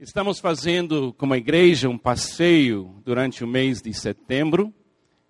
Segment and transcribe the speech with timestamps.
[0.00, 4.72] Estamos fazendo, como igreja, um passeio durante o mês de setembro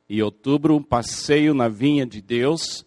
[0.09, 2.87] e outubro, um passeio na vinha de Deus.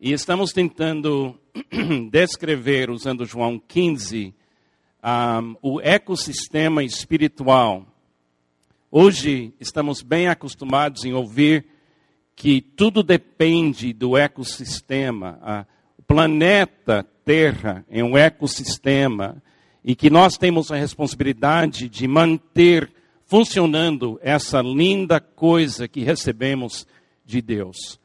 [0.00, 1.38] E estamos tentando
[2.10, 4.34] descrever, usando João 15,
[5.04, 7.86] um, o ecossistema espiritual.
[8.90, 11.66] Hoje estamos bem acostumados em ouvir
[12.34, 15.68] que tudo depende do ecossistema.
[15.96, 19.40] o planeta Terra é um ecossistema
[19.84, 22.90] e que nós temos a responsabilidade de manter
[23.26, 26.86] funcionando essa linda coisa que recebemos
[27.24, 28.00] de Deus.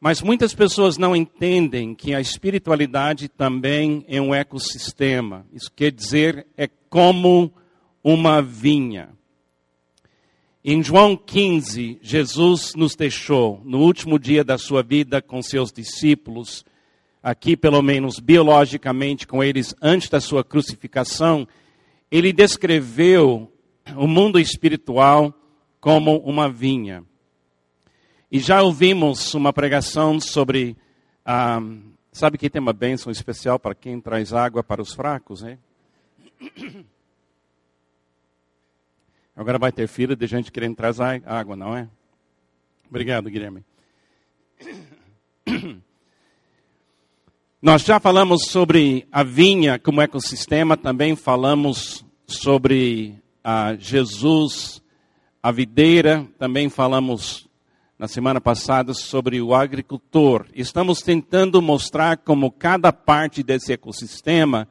[0.00, 5.44] Mas muitas pessoas não entendem que a espiritualidade também é um ecossistema.
[5.52, 7.52] Isso quer dizer, é como
[8.02, 9.10] uma vinha.
[10.64, 16.64] Em João 15, Jesus nos deixou, no último dia da sua vida com seus discípulos,
[17.22, 21.46] aqui pelo menos biologicamente com eles antes da sua crucificação,
[22.10, 23.52] ele descreveu
[23.96, 25.34] o mundo espiritual
[25.80, 27.04] como uma vinha.
[28.30, 30.76] E já ouvimos uma pregação sobre.
[31.24, 31.60] Ah,
[32.12, 35.58] sabe que tem uma bênção especial para quem traz água para os fracos, né?
[39.34, 41.88] Agora vai ter fila de gente querendo trazer água, não é?
[42.88, 43.64] Obrigado, Guilherme.
[47.60, 54.80] Nós já falamos sobre a vinha como ecossistema, também falamos sobre a Jesus,
[55.42, 57.48] a videira, também falamos
[57.98, 60.46] na semana passada sobre o agricultor.
[60.54, 64.68] Estamos tentando mostrar como cada parte desse ecossistema,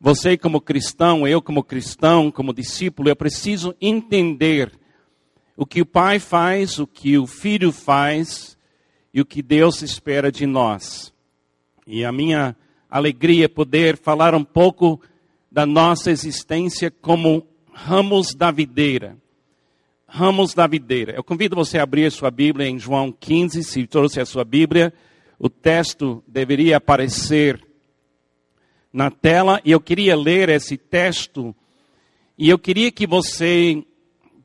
[0.00, 4.72] você como cristão, eu como cristão, como discípulo, eu preciso entender
[5.56, 8.58] o que o pai faz, o que o filho faz
[9.14, 11.16] e o que Deus espera de nós.
[11.90, 12.54] E a minha
[12.90, 15.00] alegria é poder falar um pouco
[15.50, 19.16] da nossa existência como ramos da videira.
[20.06, 21.14] Ramos da videira.
[21.14, 24.44] Eu convido você a abrir a sua Bíblia em João 15, se trouxe a sua
[24.44, 24.92] Bíblia.
[25.38, 27.58] O texto deveria aparecer
[28.92, 31.56] na tela e eu queria ler esse texto
[32.36, 33.82] e eu queria que você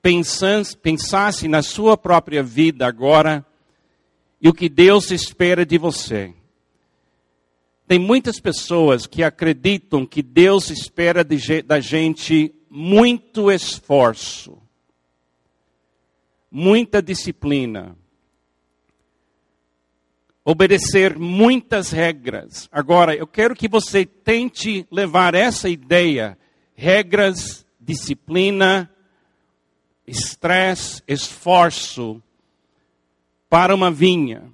[0.01, 3.45] pensasse, pensasse na sua própria vida agora
[4.41, 6.33] e o que Deus espera de você.
[7.87, 14.57] Tem muitas pessoas que acreditam que Deus espera de, da gente muito esforço,
[16.49, 17.95] muita disciplina,
[20.45, 22.69] obedecer muitas regras.
[22.71, 26.37] Agora, eu quero que você tente levar essa ideia,
[26.73, 28.89] regras, disciplina,
[30.07, 32.21] estresse, esforço,
[33.49, 34.51] para uma vinha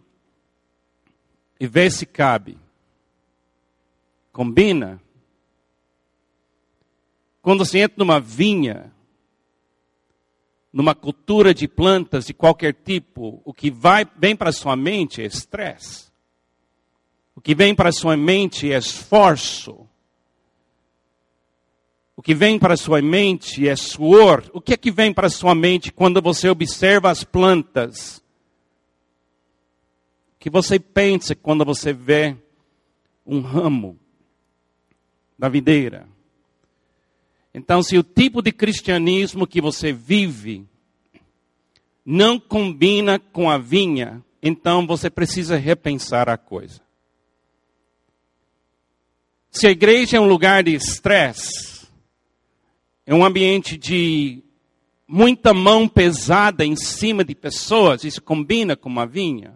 [1.60, 2.58] e ver se cabe.
[4.40, 5.02] Combina?
[7.42, 8.90] Quando você entra numa vinha,
[10.72, 15.26] numa cultura de plantas de qualquer tipo, o que vai vem para sua mente é
[15.26, 16.10] estresse.
[17.36, 19.86] O que vem para sua mente é esforço.
[22.16, 24.50] O que vem para sua mente é suor.
[24.54, 28.24] O que é que vem para sua mente quando você observa as plantas?
[30.34, 32.38] O que você pensa quando você vê
[33.26, 34.00] um ramo?
[35.40, 36.06] Da videira.
[37.54, 40.68] Então, se o tipo de cristianismo que você vive
[42.06, 46.82] não combina com a vinha, então você precisa repensar a coisa.
[49.50, 51.88] Se a igreja é um lugar de estresse,
[53.06, 54.44] é um ambiente de
[55.08, 59.56] muita mão pesada em cima de pessoas, isso combina com uma vinha.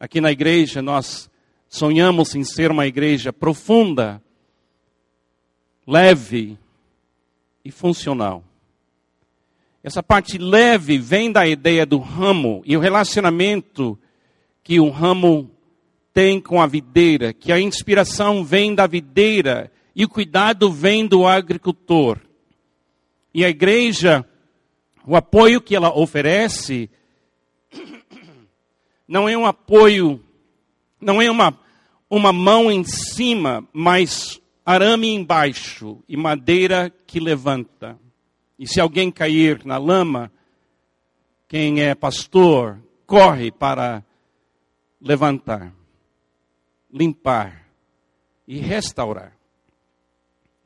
[0.00, 1.28] Aqui na igreja nós
[1.68, 4.22] sonhamos em ser uma igreja profunda,
[5.88, 6.58] leve
[7.64, 8.44] e funcional.
[9.82, 13.98] Essa parte leve vem da ideia do ramo e o relacionamento
[14.62, 15.50] que o ramo
[16.12, 21.26] tem com a videira, que a inspiração vem da videira e o cuidado vem do
[21.26, 22.18] agricultor.
[23.32, 24.26] E a igreja,
[25.06, 26.90] o apoio que ela oferece,
[29.08, 30.22] não é um apoio,
[31.00, 31.58] não é uma,
[32.10, 34.38] uma mão em cima, mas
[34.68, 37.98] arame embaixo e madeira que levanta.
[38.58, 40.30] E se alguém cair na lama,
[41.48, 44.04] quem é pastor corre para
[45.00, 45.72] levantar,
[46.92, 47.66] limpar
[48.46, 49.32] e restaurar.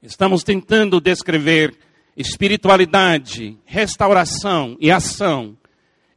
[0.02, 1.72] Estamos tentando descrever
[2.16, 5.56] espiritualidade, restauração e ação.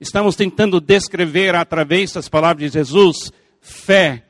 [0.02, 4.26] Estamos tentando descrever através das palavras de Jesus fé,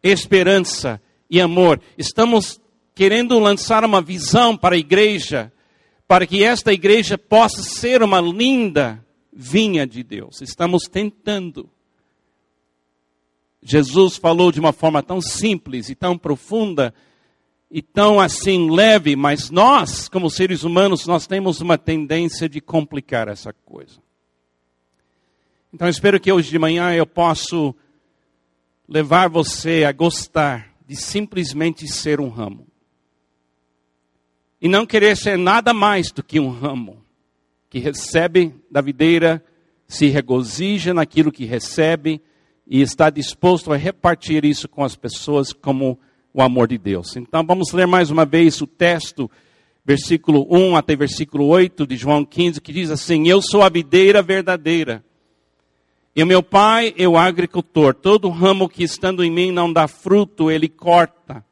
[0.00, 1.80] esperança e amor.
[1.98, 2.60] Estamos
[3.00, 5.50] querendo lançar uma visão para a igreja,
[6.06, 9.02] para que esta igreja possa ser uma linda
[9.32, 10.42] vinha de Deus.
[10.42, 11.70] Estamos tentando.
[13.62, 16.92] Jesus falou de uma forma tão simples e tão profunda
[17.70, 23.28] e tão assim leve, mas nós, como seres humanos, nós temos uma tendência de complicar
[23.28, 23.98] essa coisa.
[25.72, 27.56] Então espero que hoje de manhã eu possa
[28.86, 32.69] levar você a gostar de simplesmente ser um ramo.
[34.60, 37.02] E não querer ser nada mais do que um ramo
[37.68, 39.42] que recebe da videira,
[39.86, 42.20] se regozija naquilo que recebe
[42.66, 45.98] e está disposto a repartir isso com as pessoas como
[46.32, 47.16] o amor de Deus.
[47.16, 49.30] Então vamos ler mais uma vez o texto,
[49.84, 54.22] versículo 1 até versículo 8 de João 15, que diz assim: Eu sou a videira
[54.22, 55.04] verdadeira
[56.14, 57.94] e meu pai é o agricultor.
[57.94, 61.44] Todo ramo que estando em mim não dá fruto, ele corta.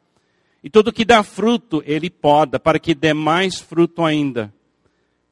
[0.69, 4.53] E tudo que dá fruto, ele poda, para que dê mais fruto ainda.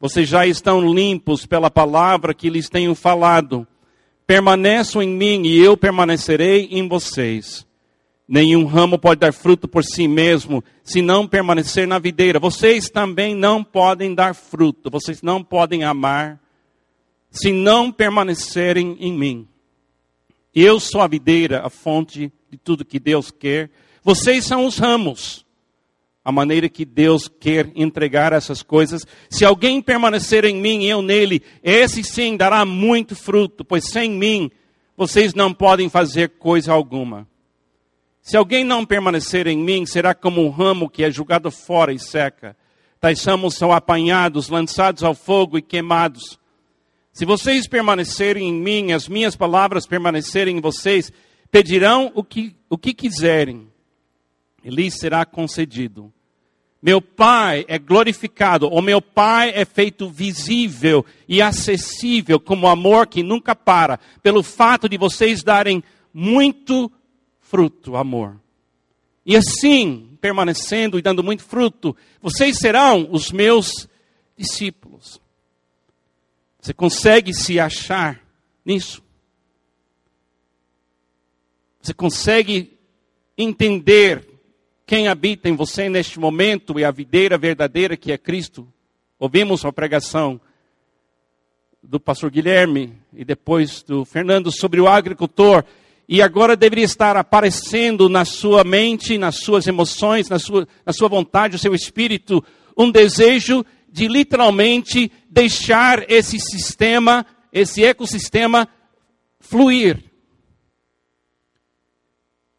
[0.01, 3.67] Vocês já estão limpos pela palavra que lhes tenho falado.
[4.27, 7.67] Permaneçam em mim e eu permanecerei em vocês.
[8.27, 12.39] Nenhum ramo pode dar fruto por si mesmo, se não permanecer na videira.
[12.39, 16.41] Vocês também não podem dar fruto, vocês não podem amar
[17.31, 19.47] se não permanecerem em mim.
[20.55, 23.71] Eu sou a videira, a fonte de tudo que Deus quer.
[24.07, 25.45] Vocês são os ramos.
[26.25, 29.05] A maneira que Deus quer entregar essas coisas.
[29.29, 34.13] Se alguém permanecer em mim e eu nele, esse sim dará muito fruto, pois sem
[34.13, 34.49] mim
[34.97, 37.27] vocês não podem fazer coisa alguma.
[38.23, 41.99] Se alguém não permanecer em mim, será como um ramo que é jogado fora e
[41.99, 42.57] seca.
[43.01, 46.39] Tais ramos são apanhados, lançados ao fogo e queimados.
[47.13, 51.13] Se vocês permanecerem em mim, as minhas palavras permanecerem em vocês,
[51.51, 53.67] pedirão o que, o que quiserem,
[54.67, 56.13] e lhes será concedido.
[56.83, 63.23] Meu Pai é glorificado, o meu Pai é feito visível e acessível como amor que
[63.23, 66.91] nunca para, pelo fato de vocês darem muito
[67.41, 68.41] fruto, amor.
[69.25, 73.89] E assim, permanecendo e dando muito fruto, vocês serão os meus
[74.37, 75.21] discípulos.
[76.61, 78.21] Você consegue se achar
[78.65, 79.01] nisso?
[81.81, 82.77] Você consegue
[83.39, 84.36] entender
[84.87, 88.69] quem habita em você neste momento e a videira verdadeira que é Cristo?
[89.19, 90.41] Ouvimos uma pregação
[91.83, 95.65] do pastor Guilherme e depois do Fernando sobre o agricultor.
[96.09, 101.09] E agora deveria estar aparecendo na sua mente, nas suas emoções, na sua, na sua
[101.09, 102.43] vontade, no seu espírito,
[102.79, 108.69] um desejo de literalmente deixar esse sistema, esse ecossistema
[109.41, 110.06] fluir.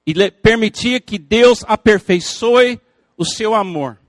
[0.08, 2.80] E permitir que Deus aperfeiçoe
[3.18, 4.00] o seu amor.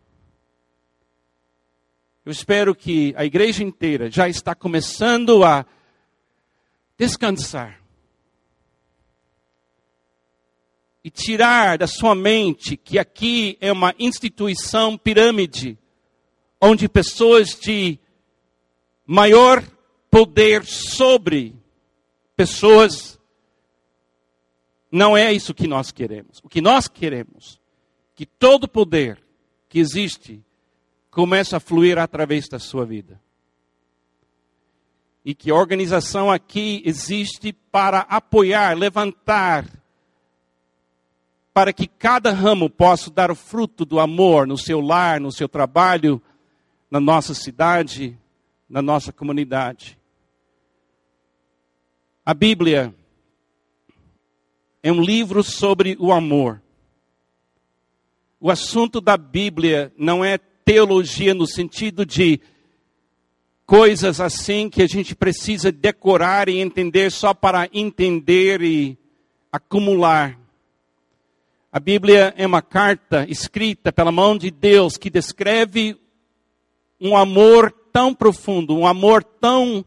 [2.25, 5.67] Eu espero que a igreja inteira já está começando a
[6.97, 7.83] descansar.
[11.03, 15.77] E tirar da sua mente que aqui é uma instituição pirâmide
[16.61, 17.99] onde pessoas de
[19.05, 19.65] maior
[20.11, 21.56] poder sobre
[22.37, 23.18] pessoas
[24.90, 26.40] não é isso que nós queremos.
[26.43, 27.61] O que nós queremos
[28.19, 29.23] que todo poder
[29.69, 30.43] que existe
[31.08, 33.20] comece a fluir através da sua vida.
[35.25, 39.68] E que a organização aqui existe para apoiar, levantar,
[41.54, 45.49] para que cada ramo possa dar o fruto do amor no seu lar, no seu
[45.49, 46.21] trabalho,
[46.90, 48.18] na nossa cidade,
[48.68, 49.97] na nossa comunidade.
[52.26, 52.92] A Bíblia
[54.82, 56.62] é um livro sobre o amor.
[58.40, 62.40] O assunto da Bíblia não é teologia no sentido de
[63.66, 68.97] coisas assim que a gente precisa decorar e entender só para entender e
[69.50, 70.38] acumular.
[71.70, 75.97] A Bíblia é uma carta escrita pela mão de Deus que descreve
[77.00, 79.85] um amor tão profundo, um amor tão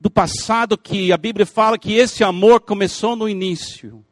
[0.00, 4.04] do passado que a Bíblia fala que esse amor começou no início.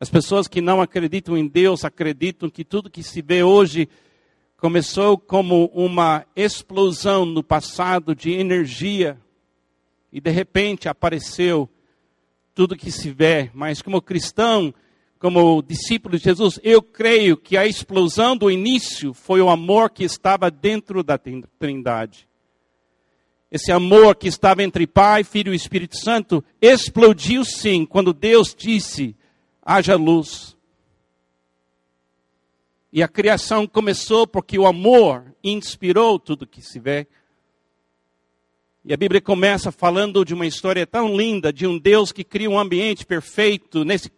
[0.00, 3.88] As pessoas que não acreditam em Deus acreditam que tudo que se vê hoje
[4.56, 9.18] começou como uma explosão no passado de energia
[10.12, 11.68] e de repente apareceu
[12.54, 13.50] tudo que se vê.
[13.54, 14.74] Mas como cristão,
[15.18, 20.04] como discípulo de Jesus, eu creio que a explosão do início foi o amor que
[20.04, 22.27] estava dentro da Trindade.
[23.50, 29.16] Esse amor que estava entre Pai, Filho e Espírito Santo explodiu sim quando Deus disse:
[29.62, 30.56] haja luz.
[32.92, 37.06] E a criação começou porque o amor inspirou tudo que se vê.
[38.84, 42.48] E a Bíblia começa falando de uma história tão linda de um Deus que cria
[42.48, 43.84] um ambiente perfeito.
[43.84, 44.10] Nesse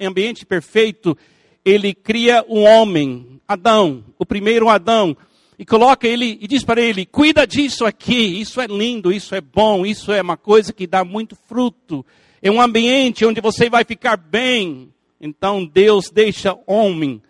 [0.00, 1.16] ambiente perfeito,
[1.64, 5.16] ele cria um homem, Adão, o primeiro Adão,
[5.58, 9.40] e coloca ele e diz para ele: cuida disso aqui, isso é lindo, isso é
[9.40, 12.04] bom, isso é uma coisa que dá muito fruto.
[12.42, 14.92] É um ambiente onde você vai ficar bem.
[15.20, 17.22] Então Deus deixa homem,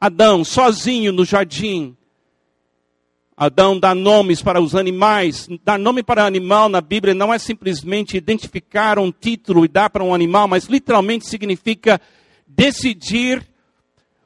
[0.00, 1.96] Adão, sozinho no jardim.
[3.36, 5.46] Adão dá nomes para os animais.
[5.62, 10.02] Dar nome para animal na Bíblia não é simplesmente identificar um título e dar para
[10.02, 12.00] um animal, mas literalmente significa
[12.46, 13.46] decidir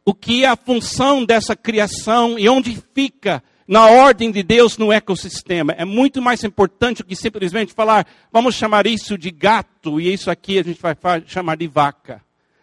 [0.05, 4.93] o que é a função dessa criação e onde fica na ordem de Deus no
[4.93, 5.73] ecossistema.
[5.79, 10.31] É muito mais importante do que simplesmente falar, vamos chamar isso de gato e isso
[10.31, 12.21] aqui a gente vai chamar de vaca.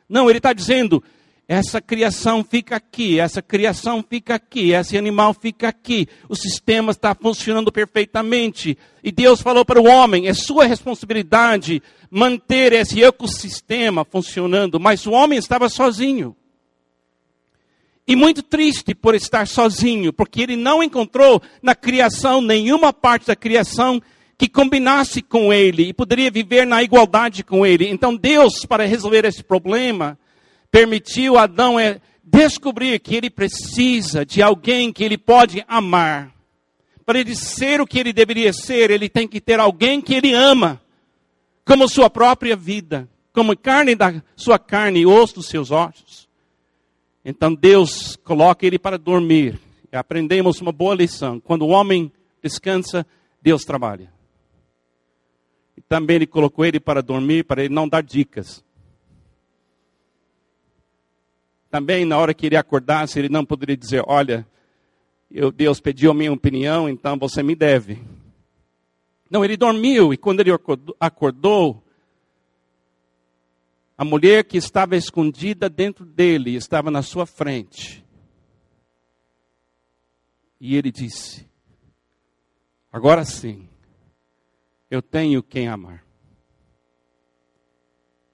[0.09, 1.01] Não, ele está dizendo,
[1.47, 6.05] essa criação fica aqui, essa criação fica aqui, esse animal fica aqui.
[6.27, 8.77] O sistema está funcionando perfeitamente.
[9.01, 14.77] E Deus falou para o homem: é sua responsabilidade manter esse ecossistema funcionando.
[14.77, 16.35] Mas o homem estava sozinho.
[18.07, 23.35] E muito triste por estar sozinho, porque ele não encontrou na criação nenhuma parte da
[23.35, 24.01] criação
[24.37, 27.89] que combinasse com ele e poderia viver na igualdade com ele.
[27.89, 30.17] Então Deus, para resolver esse problema,
[30.71, 36.31] permitiu Adão é, descobrir que ele precisa de alguém que ele pode amar.
[37.05, 40.33] Para ele ser o que ele deveria ser, ele tem que ter alguém que ele
[40.33, 40.79] ama,
[41.65, 46.06] como sua própria vida, como carne da sua carne e osso dos seus ossos.
[47.29, 49.59] Então Deus coloca ele para dormir.
[49.91, 51.41] Aprendemos uma boa lição.
[51.41, 52.09] Quando o homem
[52.41, 53.05] descansa,
[53.41, 54.09] Deus trabalha.
[55.75, 58.63] E também ele colocou ele para dormir, para ele não dar dicas.
[61.69, 64.47] Também na hora que ele acordasse, ele não poderia dizer: Olha,
[65.29, 68.01] eu, Deus pediu a minha opinião, então você me deve.
[69.29, 70.51] Não, ele dormiu e quando ele
[70.97, 71.83] acordou,
[73.97, 78.05] a mulher que estava escondida dentro dele estava na sua frente.
[80.61, 81.47] E ele disse:
[82.91, 83.67] Agora sim,
[84.89, 86.05] eu tenho quem amar.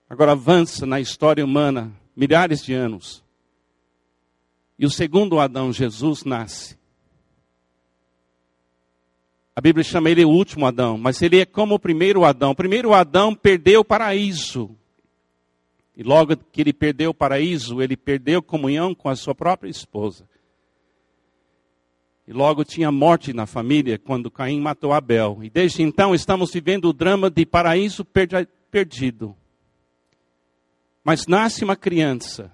[0.10, 3.24] Agora avança na história humana milhares de anos.
[4.77, 6.77] E o segundo Adão, Jesus, nasce.
[9.55, 12.51] A Bíblia chama ele o último Adão, mas ele é como o primeiro Adão.
[12.51, 14.75] O primeiro Adão perdeu o paraíso.
[15.95, 20.27] E logo que ele perdeu o paraíso, ele perdeu comunhão com a sua própria esposa.
[22.27, 25.39] E logo tinha morte na família quando Caim matou Abel.
[25.43, 28.05] E desde então estamos vivendo o drama de paraíso
[28.71, 29.35] perdido.
[31.03, 32.51] Mas nasce uma criança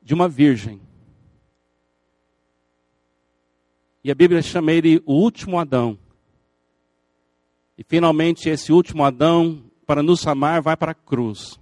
[0.00, 0.80] de uma virgem.
[4.02, 5.98] E a Bíblia chama ele o último Adão.
[7.76, 11.58] E finalmente esse último Adão para nos amar, vai para a cruz.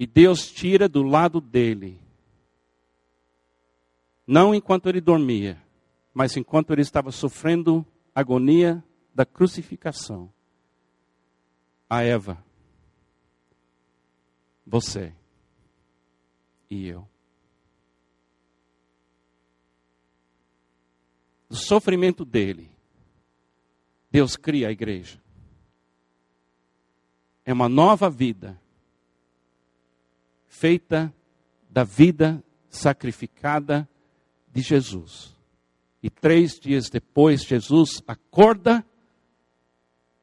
[0.00, 1.96] E Deus tira do lado dele,
[4.26, 5.62] não enquanto ele dormia,
[6.12, 8.82] mas enquanto ele estava sofrendo agonia
[9.14, 10.28] da crucificação,
[11.88, 12.44] a Eva,
[14.66, 15.14] você.
[16.68, 17.06] E eu.
[21.48, 22.68] Do sofrimento dele,
[24.10, 25.22] Deus cria a igreja
[27.44, 28.58] é uma nova vida,
[30.46, 31.12] feita
[31.68, 33.88] da vida sacrificada
[34.50, 35.36] de Jesus.
[36.02, 38.84] E três dias depois, Jesus acorda,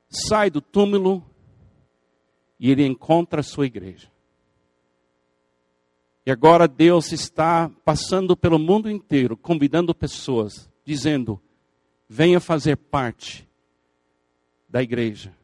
[0.09, 1.23] sai do túmulo
[2.59, 4.11] e ele encontra a sua igreja.
[6.25, 11.41] E agora Deus está passando pelo mundo inteiro, convidando pessoas, dizendo:
[12.07, 13.47] venha fazer parte
[14.69, 15.35] da igreja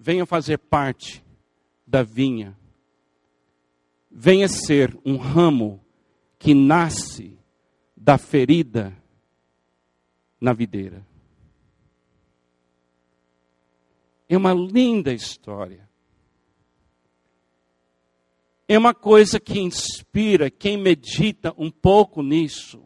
[0.00, 1.22] venha fazer parte
[1.86, 2.56] da vinha.
[4.10, 5.84] Venha ser um ramo
[6.38, 7.38] que nasce
[7.94, 8.96] da ferida
[10.40, 11.06] na videira.
[14.26, 15.86] É uma linda história.
[18.66, 22.82] É uma coisa que inspira quem medita um pouco nisso.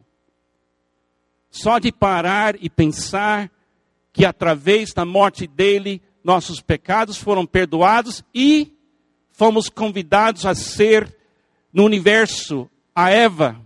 [1.48, 3.52] Só de parar e pensar
[4.12, 8.72] que através da morte dele nossos pecados foram perdoados e
[9.30, 11.14] fomos convidados a ser
[11.72, 13.60] no universo a Eva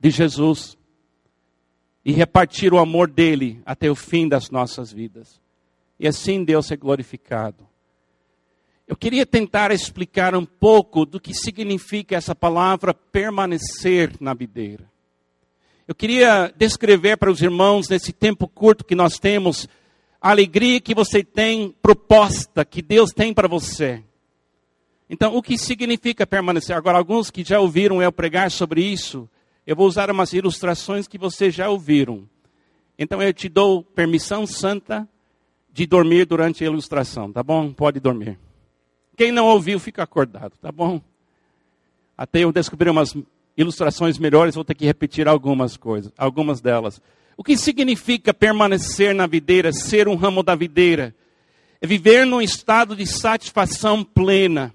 [0.00, 0.78] de Jesus
[2.04, 5.40] e repartir o amor dele até o fim das nossas vidas.
[5.98, 7.66] E assim Deus é glorificado.
[8.86, 14.88] Eu queria tentar explicar um pouco do que significa essa palavra permanecer na videira.
[15.88, 19.68] Eu queria descrever para os irmãos, nesse tempo curto que nós temos,
[20.26, 24.02] a alegria que você tem proposta, que Deus tem para você.
[25.08, 26.76] Então, o que significa permanecer?
[26.76, 29.28] Agora, alguns que já ouviram eu pregar sobre isso,
[29.64, 32.28] eu vou usar umas ilustrações que vocês já ouviram.
[32.98, 35.08] Então, eu te dou permissão santa
[35.72, 37.72] de dormir durante a ilustração, tá bom?
[37.72, 38.36] Pode dormir.
[39.16, 41.00] Quem não ouviu, fica acordado, tá bom?
[42.18, 43.16] Até eu descobrir umas
[43.56, 47.00] ilustrações melhores, vou ter que repetir algumas coisas, algumas delas.
[47.36, 51.14] O que significa permanecer na videira, ser um ramo da videira?
[51.80, 54.74] É viver num estado de satisfação plena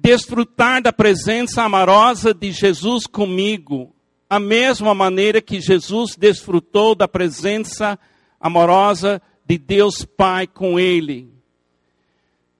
[0.00, 3.94] desfrutar da presença amorosa de Jesus comigo,
[4.30, 7.98] a mesma maneira que Jesus desfrutou da presença
[8.40, 11.28] amorosa de Deus Pai com ele.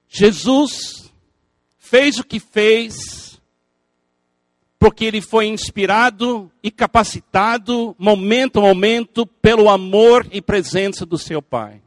[0.07, 1.11] Jesus
[1.79, 3.30] fez o que fez
[4.81, 11.39] porque ele foi inspirado e capacitado momento a momento pelo amor e presença do seu
[11.39, 11.83] Pai.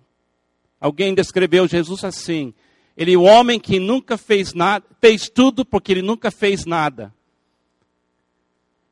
[0.81, 2.55] Alguém descreveu Jesus assim:
[2.97, 7.13] ele é o homem que nunca fez nada, fez tudo porque ele nunca fez nada.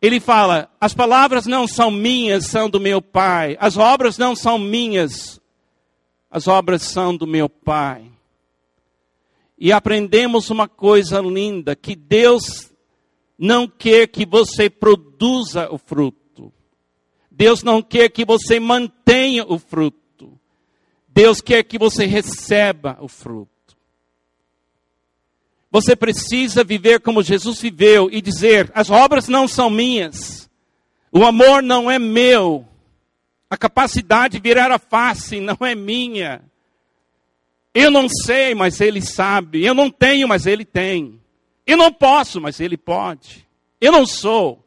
[0.00, 3.56] Ele fala: as palavras não são minhas, são do meu Pai.
[3.60, 5.40] As obras não são minhas,
[6.28, 8.10] as obras são do meu Pai.
[9.56, 12.71] E aprendemos uma coisa linda: que Deus
[13.42, 16.52] não quer que você produza o fruto.
[17.28, 20.38] Deus não quer que você mantenha o fruto.
[21.08, 23.50] Deus quer que você receba o fruto.
[25.72, 30.48] Você precisa viver como Jesus viveu e dizer: as obras não são minhas,
[31.10, 32.64] o amor não é meu,
[33.50, 36.44] a capacidade de virar a face não é minha.
[37.74, 39.64] Eu não sei, mas Ele sabe.
[39.64, 41.21] Eu não tenho, mas Ele tem.
[41.66, 43.46] Eu não posso, mas Ele pode.
[43.80, 44.64] Eu não sou,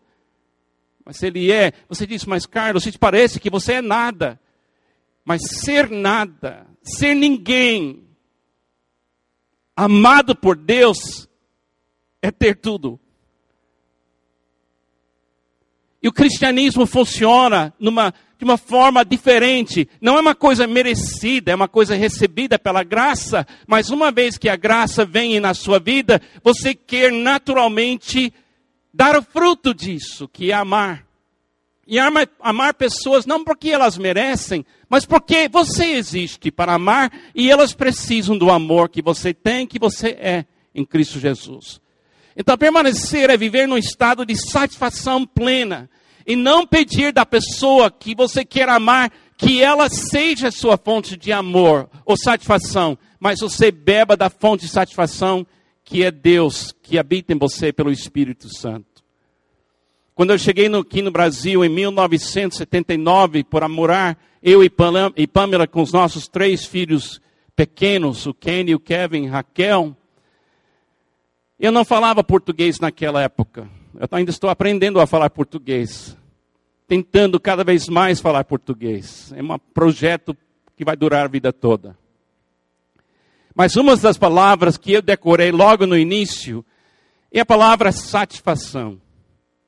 [1.04, 1.74] mas Ele é.
[1.88, 4.40] Você diz, mas Carlos, te parece que você é nada.
[5.24, 8.08] Mas ser nada, ser ninguém,
[9.76, 11.28] amado por Deus
[12.22, 13.00] é ter tudo.
[16.06, 19.90] E o cristianismo funciona numa, de uma forma diferente.
[20.00, 23.44] Não é uma coisa merecida, é uma coisa recebida pela graça.
[23.66, 28.32] Mas uma vez que a graça vem na sua vida, você quer naturalmente
[28.94, 31.08] dar o fruto disso, que é amar.
[31.88, 37.50] E amar, amar pessoas não porque elas merecem, mas porque você existe para amar e
[37.50, 41.82] elas precisam do amor que você tem, que você é em Cristo Jesus.
[42.36, 45.90] Então, permanecer é viver num estado de satisfação plena
[46.28, 51.32] e não pedir da pessoa que você quer amar que ela seja sua fonte de
[51.32, 55.46] amor ou satisfação, mas você beba da fonte de satisfação
[55.84, 59.04] que é Deus que habita em você pelo Espírito Santo.
[60.16, 65.82] Quando eu cheguei no, aqui no Brasil em 1979, por morar, eu e Pamela com
[65.82, 67.22] os nossos três filhos
[67.56, 69.96] pequenos, o Kenny, o Kevin, Raquel,
[71.60, 73.70] eu não falava português naquela época.
[73.94, 76.18] Eu ainda estou aprendendo a falar português.
[76.88, 79.34] Tentando cada vez mais falar português.
[79.36, 80.36] É um projeto
[80.76, 81.98] que vai durar a vida toda.
[83.56, 86.64] Mas uma das palavras que eu decorei logo no início
[87.32, 89.02] é a palavra satisfação.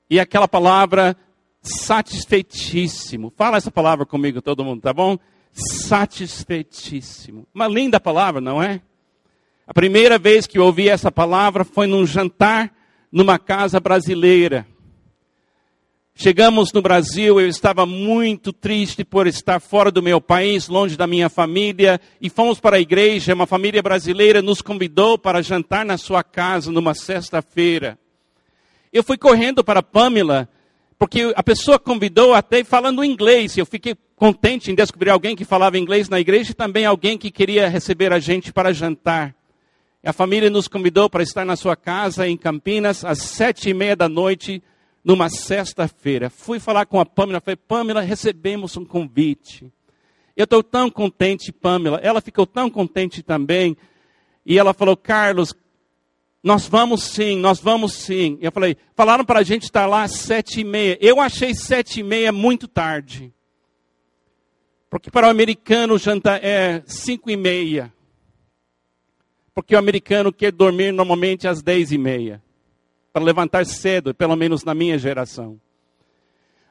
[0.09, 1.15] E aquela palavra
[1.61, 3.31] satisfeitíssimo.
[3.35, 5.17] Fala essa palavra comigo, todo mundo, tá bom?
[5.53, 7.47] Satisfeitíssimo.
[7.53, 8.81] Uma linda palavra, não é?
[9.67, 12.73] A primeira vez que eu ouvi essa palavra foi num jantar
[13.11, 14.65] numa casa brasileira.
[16.15, 21.05] Chegamos no Brasil, eu estava muito triste por estar fora do meu país, longe da
[21.05, 23.33] minha família, e fomos para a igreja.
[23.33, 27.99] Uma família brasileira nos convidou para jantar na sua casa numa sexta-feira.
[28.91, 30.47] Eu fui correndo para Pamela,
[30.97, 33.57] porque a pessoa convidou até falando inglês.
[33.57, 37.29] Eu fiquei contente em descobrir alguém que falava inglês na igreja e também alguém que
[37.29, 39.36] queria receber a gente para jantar.
[40.03, 43.95] A família nos convidou para estar na sua casa em Campinas às sete e meia
[43.95, 44.61] da noite,
[45.03, 46.29] numa sexta-feira.
[46.29, 49.71] Fui falar com a Pamela, falei, Pamela, recebemos um convite.
[50.35, 51.99] Eu estou tão contente, Pamela.
[52.03, 53.75] Ela ficou tão contente também.
[54.45, 55.53] E ela falou, Carlos,
[56.43, 58.37] nós vamos sim, nós vamos sim.
[58.39, 60.97] Eu falei, falaram para a gente estar lá às sete e meia.
[61.01, 63.33] Eu achei sete e meia muito tarde.
[64.89, 67.91] Porque para o americano o jantar é cinco e meia.
[69.57, 72.39] Porque o americano quer dormir normalmente às dez e meia.
[73.11, 75.59] Para levantar cedo, pelo menos na minha geração.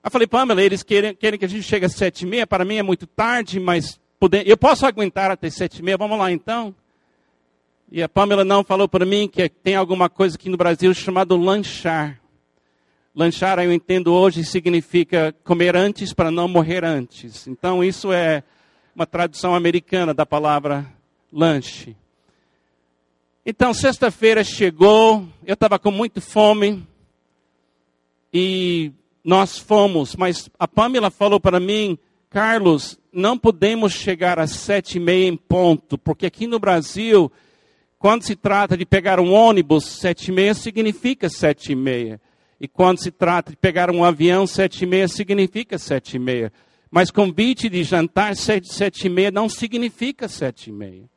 [0.05, 2.47] Eu falei, Pamela, eles querem, querem que a gente chegue às sete e meia.
[2.47, 3.99] Para mim é muito tarde, mas
[4.45, 6.73] eu posso aguentar até sete e meia, vamos lá então.
[7.91, 11.37] E a Pamela não falou para mim que tem alguma coisa aqui no Brasil chamado
[11.37, 12.21] lanchar.
[13.13, 17.49] Lanchar, eu entendo hoje, significa comer antes para não morrer antes.
[17.49, 18.45] Então, isso é
[18.95, 20.87] uma tradução americana da palavra
[21.33, 21.97] lanche.
[23.49, 26.85] Então, sexta-feira chegou, eu estava com muita fome
[28.35, 28.91] e
[29.23, 31.97] nós fomos, mas a Pamela falou para mim,
[32.29, 37.31] Carlos, não podemos chegar às sete e meia em ponto, porque aqui no Brasil,
[38.01, 42.21] quando se trata de pegar um ônibus, sete e meia significa sete e meia.
[42.61, 46.53] E quando se trata de pegar um avião, sete e meia significa sete e meia.
[46.91, 51.09] Mas convite de jantar, sete, sete e meia não significa sete e meia.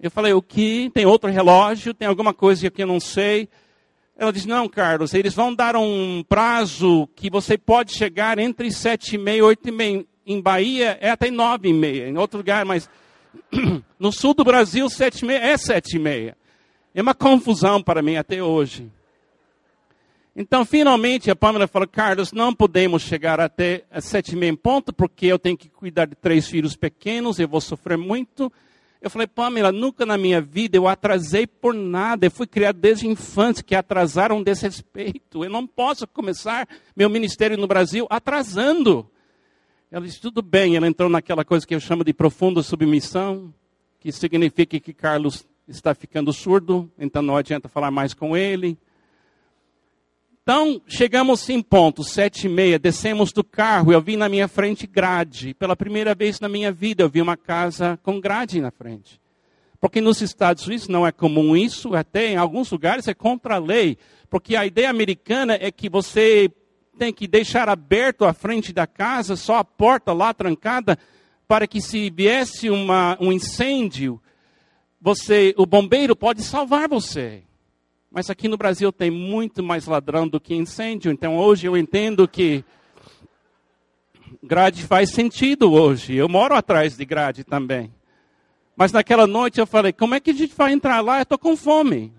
[0.00, 0.90] Eu falei, o que?
[0.90, 1.94] Tem outro relógio?
[1.94, 3.48] Tem alguma coisa que eu não sei?
[4.16, 9.14] Ela disse, não, Carlos, eles vão dar um prazo que você pode chegar entre sete
[9.14, 10.04] e meia oito e meia.
[10.26, 12.08] Em Bahia é até nove e meia.
[12.08, 12.88] Em outro lugar, mas
[13.98, 16.36] no sul do Brasil, sete e meia é sete e meia.
[16.94, 18.90] É uma confusão para mim até hoje.
[20.34, 24.92] Então, finalmente, a Pamela falou, Carlos, não podemos chegar até sete e meia em ponto,
[24.92, 28.52] porque eu tenho que cuidar de três filhos pequenos, eu vou sofrer muito.
[29.00, 32.26] Eu falei, Pamela, nunca na minha vida eu atrasei por nada.
[32.26, 35.44] Eu fui criado desde infância que atrasaram desrespeito.
[35.44, 39.08] Eu não posso começar meu ministério no Brasil atrasando.
[39.90, 40.76] Ela disse, tudo bem.
[40.76, 43.52] Ela entrou naquela coisa que eu chamo de profunda submissão,
[44.00, 48.78] que significa que Carlos está ficando surdo, então não adianta falar mais com ele.
[50.48, 54.86] Então, chegamos em ponto, sete e meia, descemos do carro, eu vi na minha frente
[54.86, 55.52] grade.
[55.54, 59.20] Pela primeira vez na minha vida, eu vi uma casa com grade na frente.
[59.80, 63.58] Porque nos Estados Unidos não é comum isso, até em alguns lugares é contra a
[63.58, 63.98] lei.
[64.30, 66.48] Porque a ideia americana é que você
[66.96, 70.96] tem que deixar aberto a frente da casa, só a porta lá trancada,
[71.48, 74.22] para que se viesse uma, um incêndio,
[75.00, 77.42] você, o bombeiro pode salvar você.
[78.16, 81.12] Mas aqui no Brasil tem muito mais ladrão do que incêndio.
[81.12, 82.64] Então hoje eu entendo que
[84.42, 86.14] grade faz sentido hoje.
[86.14, 87.92] Eu moro atrás de grade também.
[88.74, 91.18] Mas naquela noite eu falei, como é que a gente vai entrar lá?
[91.18, 92.10] Eu estou com fome.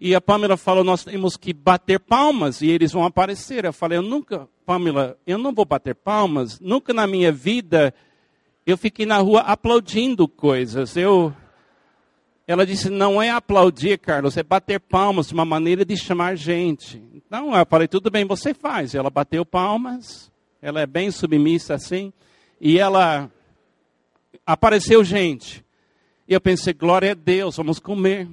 [0.00, 3.64] E a Pamela falou, nós temos que bater palmas e eles vão aparecer.
[3.64, 6.58] Eu falei, eu nunca, Pamela, eu não vou bater palmas.
[6.58, 7.94] Nunca na minha vida
[8.66, 10.96] eu fiquei na rua aplaudindo coisas.
[10.96, 11.32] Eu
[12.46, 17.02] ela disse: não é aplaudir, Carlos, é bater palmas, uma maneira de chamar gente.
[17.14, 18.94] Então eu falei: tudo bem, você faz.
[18.94, 20.30] Ela bateu palmas,
[20.60, 22.12] ela é bem submissa assim,
[22.60, 23.30] e ela
[24.44, 25.64] apareceu gente.
[26.28, 28.28] E eu pensei: glória a Deus, vamos comer.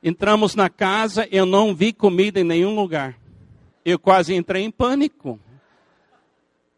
[0.00, 3.18] Entramos na casa, eu não vi comida em nenhum lugar.
[3.84, 5.40] Eu quase entrei em pânico.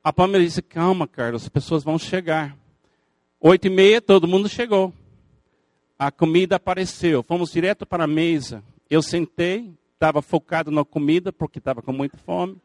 [0.03, 2.57] A Pamela disse: calma, Carlos, as pessoas vão chegar.
[3.39, 4.95] Oito e meia, todo mundo chegou
[6.01, 7.23] a comida apareceu.
[7.23, 8.65] Fomos direto para a mesa.
[8.89, 12.57] Eu sentei, estava focado na comida, porque estava com muita fome.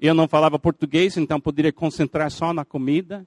[0.00, 3.26] Eu não falava português, então poderia concentrar só na comida.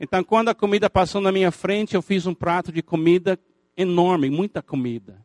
[0.00, 3.38] Então, quando a comida passou na minha frente, eu fiz um prato de comida
[3.76, 5.24] enorme, muita comida.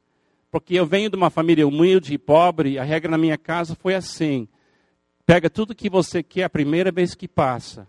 [0.51, 3.95] Porque eu venho de uma família humilde e pobre, a regra na minha casa foi
[3.95, 4.47] assim:
[5.25, 7.88] pega tudo que você quer a primeira vez que passa.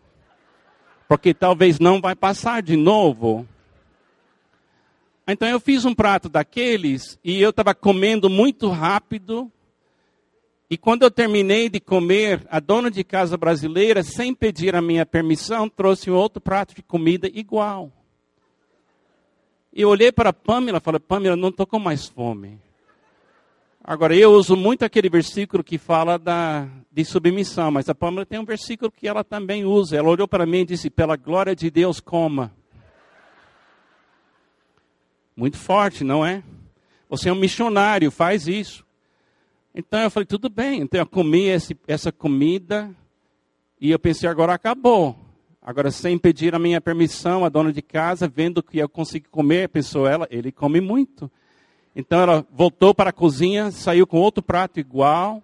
[1.07, 3.47] Porque talvez não vai passar de novo.
[5.33, 9.51] Então eu fiz um prato daqueles e eu estava comendo muito rápido.
[10.69, 15.05] E quando eu terminei de comer, a dona de casa brasileira, sem pedir a minha
[15.05, 17.93] permissão, trouxe um outro prato de comida igual.
[19.73, 22.59] E eu olhei para a Pamela e falei, Pamela, não estou com mais fome.
[23.83, 28.39] Agora, eu uso muito aquele versículo que fala da, de submissão, mas a Pamela tem
[28.39, 29.97] um versículo que ela também usa.
[29.97, 32.53] Ela olhou para mim e disse, pela glória de Deus, coma.
[35.41, 36.43] Muito forte, não é?
[37.09, 38.85] Você é um missionário, faz isso.
[39.75, 40.83] Então eu falei, tudo bem.
[40.83, 42.95] Então eu comi esse, essa comida
[43.81, 45.17] e eu pensei, agora acabou.
[45.63, 49.71] Agora, sem pedir a minha permissão, a dona de casa, vendo que eu consegui comer,
[49.71, 51.31] pensou ela, ele come muito.
[51.97, 55.43] Então ela voltou para a cozinha, saiu com outro prato igual.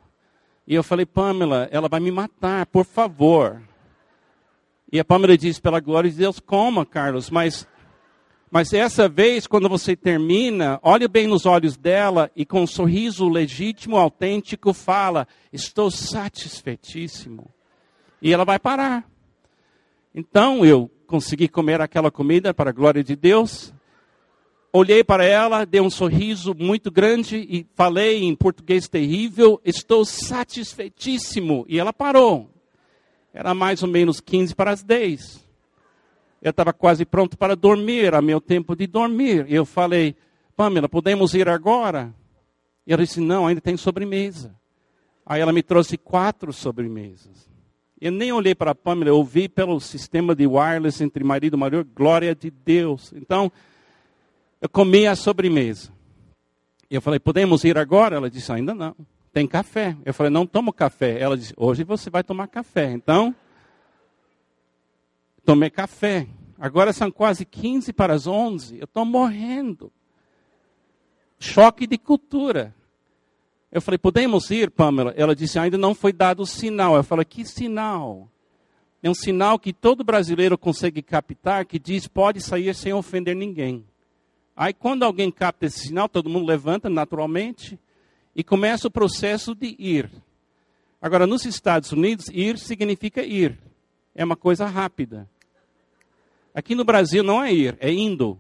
[0.67, 3.63] E eu falei, Pamela, ela vai me matar, por favor.
[4.93, 7.67] E a Pamela disse, pela glória de Deus, coma, Carlos, mas
[8.51, 13.29] mas essa vez, quando você termina, olhe bem nos olhos dela e com um sorriso
[13.29, 17.51] legítimo, autêntico, fala: Estou satisfeitíssimo.
[18.23, 19.05] E ela vai parar.
[20.15, 23.75] Então eu consegui comer aquela comida para a glória de Deus.
[24.73, 31.67] Olhei para ela, dei um sorriso muito grande e falei em português terrível: Estou satisfeitíssimo.
[31.69, 32.49] E ela parou.
[33.35, 35.46] Era mais ou menos 15 para as 10.
[36.47, 39.47] Eu estava quase pronto para dormir, era meu tempo de dormir.
[39.49, 40.15] Eu falei,
[40.57, 42.15] Pamela, podemos ir agora?
[42.87, 44.55] E ela disse, não, ainda tem sobremesa.
[45.27, 47.51] Aí ela me trouxe quatro sobremesas.
[48.01, 51.59] Eu nem olhei para a Pamela, eu ouvi pelo sistema de wireless entre marido e
[51.59, 53.13] marido, glória de Deus.
[53.13, 53.51] Então,
[54.61, 55.91] eu comi a sobremesa.
[56.89, 58.15] E eu falei, podemos ir agora?
[58.15, 58.95] Ela disse, ainda não.
[59.33, 59.97] Tem café.
[60.05, 61.21] Eu falei, não tomo café.
[61.21, 62.93] Ela disse, hoje você vai tomar café.
[62.93, 63.35] Então,
[65.47, 66.27] tomei café.
[66.59, 68.79] Agora são quase 15 para as 11.
[68.79, 69.93] Eu estou morrendo.
[71.39, 72.75] Choque de cultura.
[73.71, 75.15] Eu falei, podemos ir, Pamela?
[75.17, 76.97] Ela disse, ainda não foi dado o sinal.
[76.97, 78.29] Eu falei, que sinal?
[79.03, 83.85] É um sinal que todo brasileiro consegue captar, que diz, pode sair sem ofender ninguém.
[84.57, 87.79] Aí quando alguém capta esse sinal, todo mundo levanta naturalmente
[88.35, 90.11] e começa o processo de ir.
[91.01, 93.59] Agora, nos Estados Unidos, ir significa ir.
[94.15, 95.29] É uma coisa rápida.
[96.57, 98.39] Aqui no Brasil não é ir, é indo.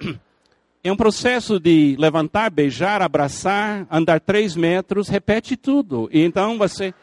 [0.82, 6.08] É um processo de levantar, beijar, abraçar, andar três metros, repete tudo.
[6.10, 6.94] E então você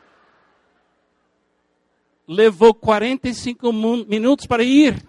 [2.27, 5.05] levou 45 minutos para ir.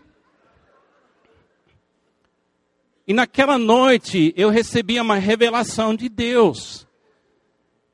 [3.07, 6.87] E naquela noite eu recebi uma revelação de Deus.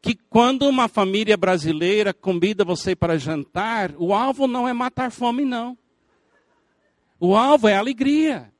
[0.03, 5.45] Que quando uma família brasileira convida você para jantar, o alvo não é matar fome,
[5.45, 5.79] não.
[7.18, 8.53] O alvo é alegria.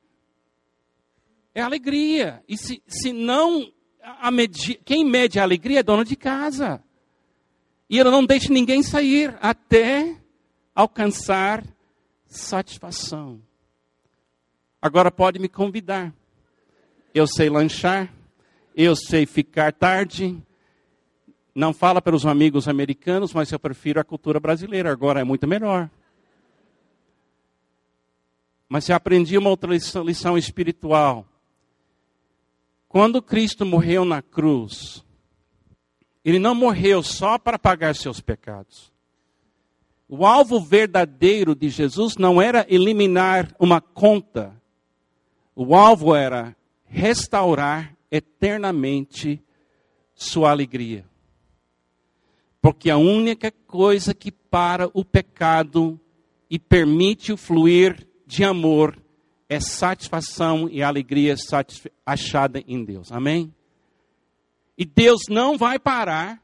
[1.53, 2.43] É alegria.
[2.47, 3.71] E se, se não,
[4.31, 6.83] medi, quem mede a alegria é dono de casa.
[7.89, 10.17] E ele não deixa ninguém sair até
[10.73, 11.63] alcançar
[12.25, 13.41] satisfação.
[14.81, 16.13] Agora pode me convidar.
[17.13, 18.11] Eu sei lanchar,
[18.75, 20.37] eu sei ficar tarde.
[21.53, 24.91] Não fala pelos amigos americanos, mas eu prefiro a cultura brasileira.
[24.91, 25.89] Agora é muito melhor.
[28.67, 31.25] Mas eu aprendi uma outra lição, lição espiritual.
[32.87, 35.03] Quando Cristo morreu na cruz,
[36.23, 38.91] ele não morreu só para pagar seus pecados.
[40.07, 44.55] O alvo verdadeiro de Jesus não era eliminar uma conta.
[45.55, 49.43] O alvo era restaurar eternamente
[50.13, 51.05] sua alegria.
[52.61, 55.99] Porque a única coisa que para o pecado
[56.49, 59.01] e permite o fluir de amor
[59.47, 61.35] é satisfação e alegria
[62.05, 63.11] achada em Deus.
[63.11, 63.53] Amém?
[64.77, 66.41] E Deus não vai parar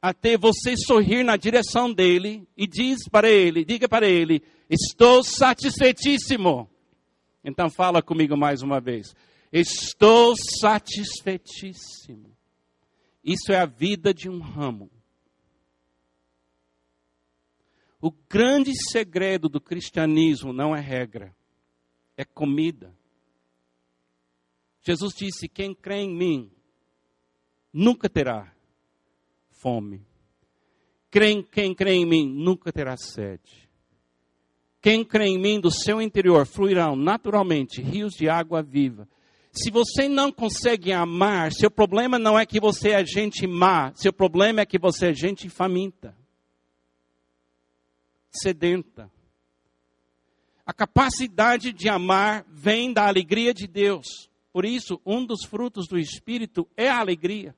[0.00, 6.70] até você sorrir na direção dele e diz para ele, diga para ele, estou satisfeitíssimo.
[7.44, 9.14] Então fala comigo mais uma vez.
[9.52, 12.30] Estou satisfeitíssimo.
[13.24, 14.90] Isso é a vida de um ramo.
[18.00, 21.36] O grande segredo do cristianismo não é regra,
[22.16, 22.94] é comida.
[24.80, 26.50] Jesus disse: Quem crê em mim
[27.70, 28.50] nunca terá
[29.50, 30.02] fome.
[31.10, 33.68] Quem, quem crê em mim nunca terá sede.
[34.80, 39.06] Quem crê em mim, do seu interior fluirão naturalmente rios de água viva.
[39.52, 44.12] Se você não consegue amar, seu problema não é que você é gente má, seu
[44.12, 46.16] problema é que você é gente faminta
[48.30, 49.10] sedenta.
[50.64, 54.30] A capacidade de amar vem da alegria de Deus.
[54.52, 57.54] Por isso, um dos frutos do Espírito é a alegria.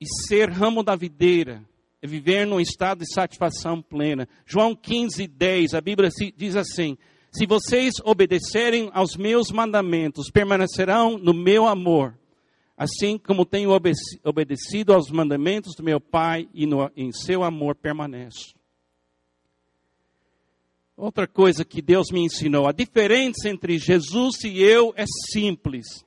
[0.00, 1.64] E ser ramo da videira
[2.02, 4.28] é viver num estado de satisfação plena.
[4.44, 6.98] João 15, 10, a Bíblia diz assim:
[7.30, 12.18] Se vocês obedecerem aos meus mandamentos, permanecerão no meu amor
[12.76, 18.54] assim como tenho obedecido aos mandamentos do meu Pai e no, em seu amor permaneço.
[20.96, 26.04] Outra coisa que Deus me ensinou: a diferença entre Jesus e eu é simples.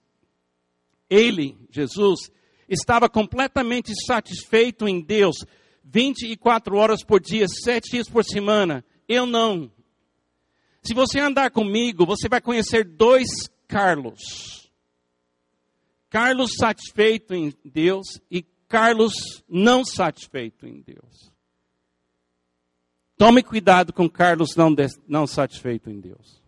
[1.09, 2.31] Ele, Jesus,
[2.67, 5.37] estava completamente satisfeito em Deus,
[5.83, 8.83] 24 horas por dia, 7 dias por semana.
[9.07, 9.71] Eu não.
[10.83, 13.27] Se você andar comigo, você vai conhecer dois
[13.67, 14.66] Carlos.
[16.09, 21.31] Carlos satisfeito em Deus e Carlos não satisfeito em Deus.
[23.17, 24.75] Tome cuidado com Carlos não,
[25.07, 26.41] não satisfeito em Deus.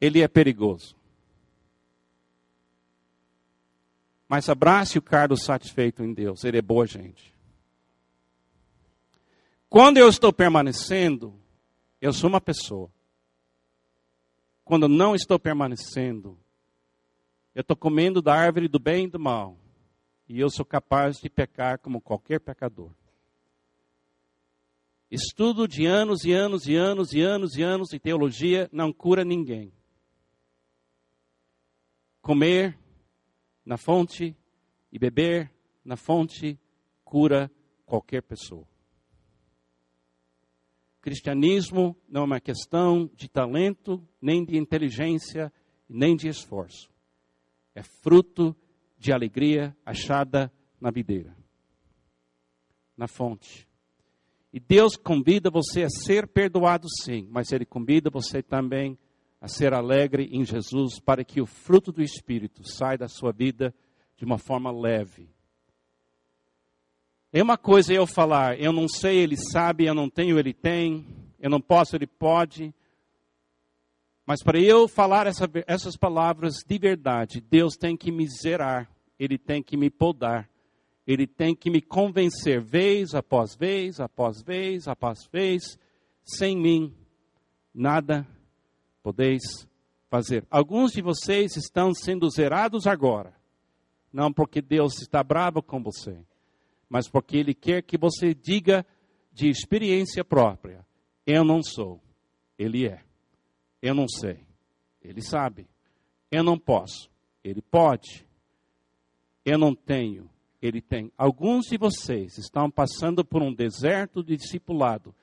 [0.00, 0.96] Ele é perigoso.
[4.28, 7.32] Mas abrace o Carlos satisfeito em Deus, ele é boa gente.
[9.68, 11.38] Quando eu estou permanecendo,
[12.00, 12.90] eu sou uma pessoa.
[14.64, 16.38] Quando não estou permanecendo,
[17.54, 19.56] eu estou comendo da árvore do bem e do mal.
[20.26, 22.90] e eu sou capaz de pecar como qualquer pecador.
[25.10, 29.22] Estudo de anos e anos e anos e anos e anos de teologia não cura
[29.22, 29.70] ninguém.
[32.22, 32.78] Comer
[33.64, 34.34] na fonte
[34.90, 35.52] e beber
[35.84, 36.58] na fonte
[37.04, 37.50] cura
[37.84, 38.66] qualquer pessoa.
[41.02, 45.52] Cristianismo não é uma questão de talento, nem de inteligência,
[45.86, 46.93] nem de esforço.
[47.74, 48.56] É fruto
[48.98, 51.36] de alegria achada na videira,
[52.96, 53.68] na fonte.
[54.52, 58.96] E Deus convida você a ser perdoado, sim, mas Ele convida você também
[59.40, 63.74] a ser alegre em Jesus, para que o fruto do Espírito saia da sua vida
[64.16, 65.28] de uma forma leve.
[67.32, 71.04] É uma coisa eu falar, eu não sei, ele sabe, eu não tenho, ele tem,
[71.40, 72.72] eu não posso, ele pode.
[74.26, 79.36] Mas para eu falar essa, essas palavras de verdade, Deus tem que me zerar, Ele
[79.36, 80.48] tem que me podar,
[81.06, 85.78] Ele tem que me convencer, vez após vez, após vez, após vez,
[86.22, 86.94] sem mim,
[87.74, 88.26] nada
[89.02, 89.42] podeis
[90.08, 90.46] fazer.
[90.50, 93.34] Alguns de vocês estão sendo zerados agora,
[94.10, 96.16] não porque Deus está bravo com você,
[96.88, 98.86] mas porque Ele quer que você diga
[99.30, 100.86] de experiência própria:
[101.26, 102.00] Eu não sou,
[102.58, 103.02] Ele é.
[103.84, 104.38] Eu não sei,
[105.02, 105.68] Ele sabe.
[106.30, 107.10] Eu não posso,
[107.44, 108.26] Ele pode.
[109.44, 110.26] Eu não tenho,
[110.62, 111.12] Ele tem.
[111.18, 115.14] Alguns de vocês estão passando por um deserto de discipulado,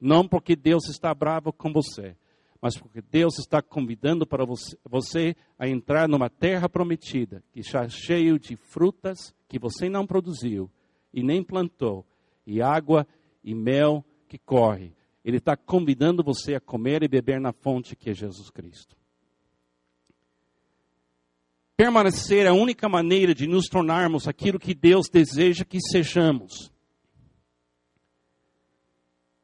[0.00, 2.16] não porque Deus está bravo com você,
[2.60, 7.88] mas porque Deus está convidando para você, você, a entrar numa terra prometida, que está
[7.88, 10.68] cheio de frutas que você não produziu
[11.14, 12.04] e nem plantou,
[12.44, 13.06] e água
[13.44, 14.92] e mel que corre.
[15.24, 18.96] Ele está convidando você a comer e beber na fonte que é Jesus Cristo.
[21.76, 26.70] Permanecer é a única maneira de nos tornarmos aquilo que Deus deseja que sejamos.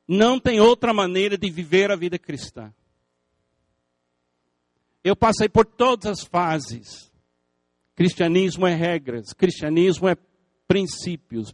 [0.06, 2.72] Não tem outra maneira de viver a vida cristã.
[5.02, 7.10] Eu passei por todas as fases.
[7.94, 10.16] Cristianismo é regras, cristianismo é
[10.68, 11.52] princípios,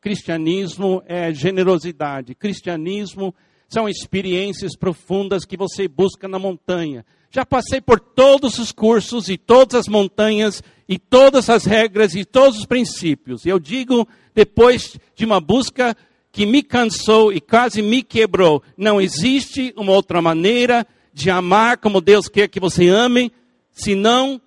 [0.00, 3.34] cristianismo é generosidade, cristianismo
[3.68, 7.04] são experiências profundas que você busca na montanha.
[7.30, 12.24] Já passei por todos os cursos e todas as montanhas e todas as regras e
[12.24, 13.44] todos os princípios.
[13.44, 15.96] Eu digo, depois de uma busca
[16.30, 22.00] que me cansou e quase me quebrou, não existe uma outra maneira de amar como
[22.00, 23.32] Deus quer que você ame,
[23.72, 24.40] senão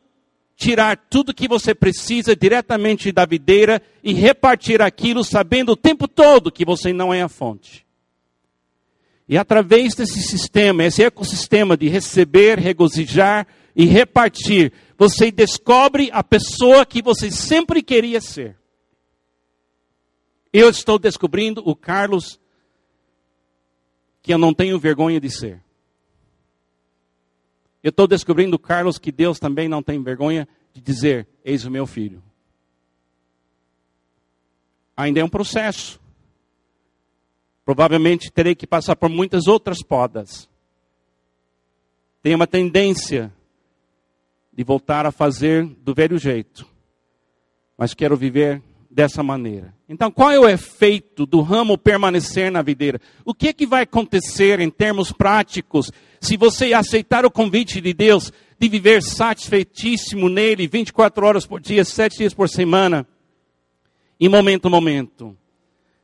[0.59, 6.51] tirar tudo que você precisa diretamente da videira e repartir aquilo sabendo o tempo todo
[6.51, 7.87] que você não é a fonte.
[9.25, 16.85] E através desse sistema, esse ecossistema de receber, regozijar e repartir, você descobre a pessoa
[16.85, 18.57] que você sempre queria ser.
[20.51, 22.37] Eu estou descobrindo o Carlos
[24.21, 25.63] que eu não tenho vergonha de ser.
[27.83, 31.85] Eu estou descobrindo, Carlos, que Deus também não tem vergonha de dizer: Eis o meu
[31.85, 32.21] filho.
[34.95, 35.99] Ainda é um processo.
[37.63, 40.49] Provavelmente terei que passar por muitas outras podas.
[42.21, 43.31] Tenho uma tendência
[44.51, 46.67] de voltar a fazer do velho jeito.
[47.77, 49.73] Mas quero viver dessa maneira.
[49.87, 52.99] Então, qual é o efeito do ramo permanecer na videira?
[53.23, 57.93] O que, é que vai acontecer em termos práticos se você aceitar o convite de
[57.93, 63.07] Deus de viver satisfeitíssimo nele 24 horas por dia, 7 dias por semana,
[64.19, 65.37] em momento a momento?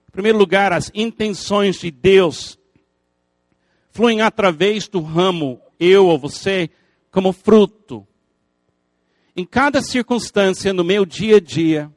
[0.08, 2.58] Em primeiro lugar, as intenções de Deus
[3.91, 6.69] fluem através do ramo, eu ou você,
[7.12, 8.08] como fruto.
[9.36, 11.91] Em cada circunstância, no meu dia a dia,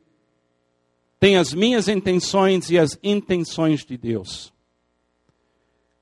[1.20, 4.52] tem as minhas intenções e as intenções de Deus.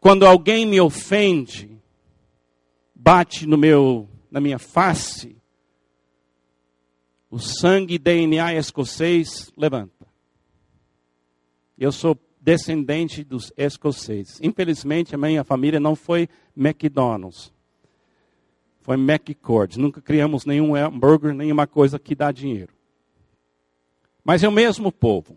[0.01, 1.76] Quando alguém me ofende,
[3.07, 5.37] bate no meu, na minha face,
[7.31, 10.09] o sangue DNA escocês levanta.
[11.79, 14.41] Eu sou descendente dos escoceses.
[14.43, 17.53] Infelizmente, a minha família não foi McDonald's.
[18.81, 19.79] Foi McCord.
[19.79, 22.73] Nunca criamos nenhum hambúrguer, nenhuma coisa que dá dinheiro.
[24.25, 25.37] Mas é o mesmo povo.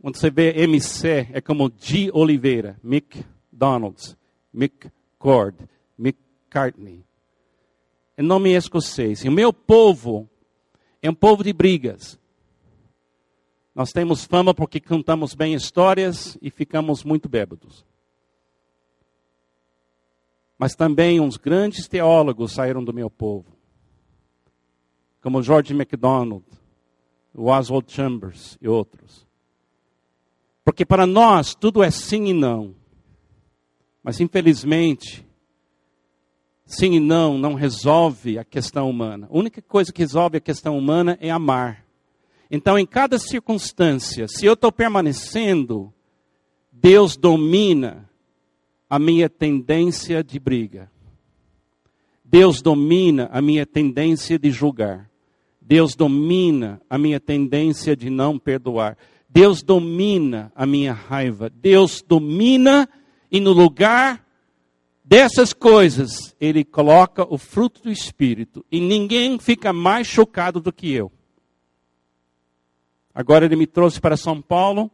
[0.00, 4.16] Quando você vê MC, é como de Oliveira, McDonald's,
[4.54, 5.68] McCord,
[6.00, 7.04] McCartney.
[8.16, 9.24] É nome escocês.
[9.24, 10.28] E o meu povo
[11.02, 12.18] é um povo de brigas.
[13.74, 17.84] Nós temos fama porque cantamos bem histórias e ficamos muito bêbados.
[20.58, 23.46] Mas também uns grandes teólogos saíram do meu povo,
[25.22, 26.44] como George MacDonald,
[27.34, 29.26] o Oswald Chambers e outros.
[30.62, 32.74] Porque para nós tudo é sim e não.
[34.02, 35.26] Mas infelizmente,
[36.70, 39.28] sim e não não resolve a questão humana.
[39.30, 41.84] A única coisa que resolve a questão humana é amar.
[42.48, 45.92] Então, em cada circunstância, se eu estou permanecendo,
[46.72, 48.08] Deus domina
[48.88, 50.90] a minha tendência de briga.
[52.24, 55.10] Deus domina a minha tendência de julgar.
[55.60, 58.96] Deus domina a minha tendência de não perdoar.
[59.28, 61.50] Deus domina a minha raiva.
[61.50, 62.88] Deus domina
[63.30, 64.24] e no lugar
[65.10, 68.64] dessas coisas, Ele coloca o fruto do Espírito.
[68.70, 71.10] E ninguém fica mais chocado do que eu.
[73.12, 74.88] Agora Ele me trouxe para São Paulo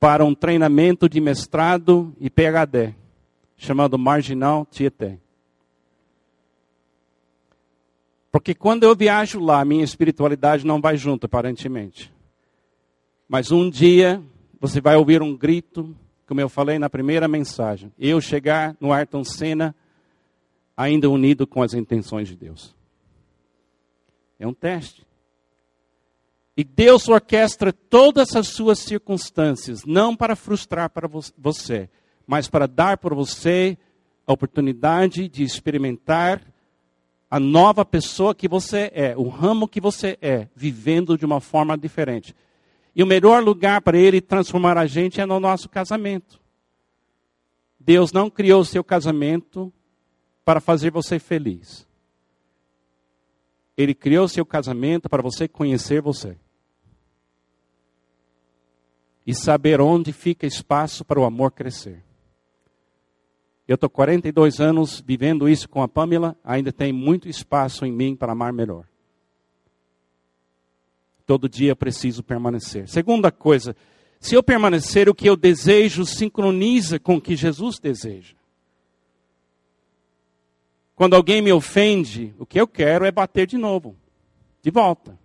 [0.00, 2.94] para um treinamento de mestrado e PhD,
[3.58, 5.18] chamado Marginal Tietê.
[8.32, 12.10] Porque quando eu viajo lá, minha espiritualidade não vai junto, aparentemente.
[13.28, 14.22] Mas um dia
[14.60, 15.94] você vai ouvir um grito,
[16.28, 17.90] como eu falei na primeira mensagem.
[17.98, 19.74] Eu chegar no Ayrton Senna
[20.76, 22.76] ainda unido com as intenções de Deus.
[24.38, 25.06] É um teste.
[26.54, 31.08] E Deus orquestra todas as suas circunstâncias, não para frustrar para
[31.38, 31.88] você,
[32.26, 33.78] mas para dar para você
[34.26, 36.42] a oportunidade de experimentar
[37.30, 41.76] a nova pessoa que você é, o ramo que você é, vivendo de uma forma
[41.78, 42.34] diferente.
[42.94, 46.40] E o melhor lugar para ele transformar a gente é no nosso casamento.
[47.78, 49.72] Deus não criou o seu casamento
[50.44, 51.86] para fazer você feliz.
[53.76, 56.36] Ele criou o seu casamento para você conhecer você
[59.26, 62.02] e saber onde fica espaço para o amor crescer.
[63.68, 68.16] Eu estou 42 anos vivendo isso com a Pamela, ainda tem muito espaço em mim
[68.16, 68.86] para amar melhor.
[71.28, 72.88] Todo dia preciso permanecer.
[72.88, 73.76] Segunda coisa,
[74.18, 78.34] se eu permanecer, o que eu desejo sincroniza com o que Jesus deseja.
[80.96, 83.94] Quando alguém me ofende, o que eu quero é bater de novo,
[84.62, 85.18] de volta.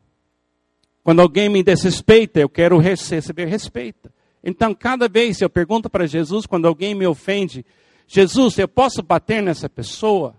[1.05, 4.11] Quando alguém me desrespeita, eu quero receber respeito.
[4.43, 7.65] Então, cada vez eu pergunto para Jesus, quando alguém me ofende,
[8.05, 10.35] Jesus, eu posso bater nessa pessoa?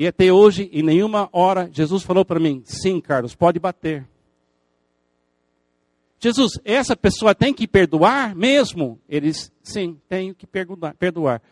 [0.00, 4.06] E até hoje, em nenhuma hora, Jesus falou para mim: sim, Carlos, pode bater.
[6.20, 9.00] Jesus, essa pessoa tem que perdoar mesmo?
[9.08, 11.42] Eles, sim, tenho que perdoar.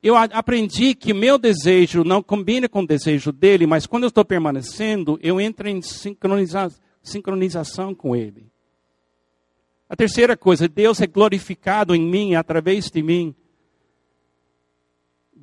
[0.00, 4.24] Eu aprendi que meu desejo não combina com o desejo dele, mas quando eu estou
[4.24, 8.46] permanecendo, eu entro em sincronização sincronização com Ele.
[9.88, 13.34] A terceira coisa, Deus é glorificado em mim, através de mim.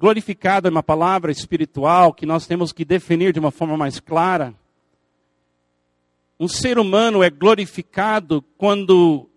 [0.03, 4.53] Glorificado é uma palavra espiritual que nós temos que definir de uma forma mais clara.
[6.37, 9.29] Um ser humano é glorificado quando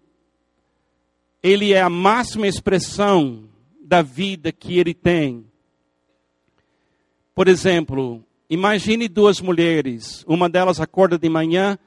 [1.41, 3.45] ele é a máxima expressão
[3.81, 5.47] da vida que ele tem.
[7.33, 10.25] Por exemplo, imagine duas mulheres.
[10.27, 11.79] Uma delas acorda de manhã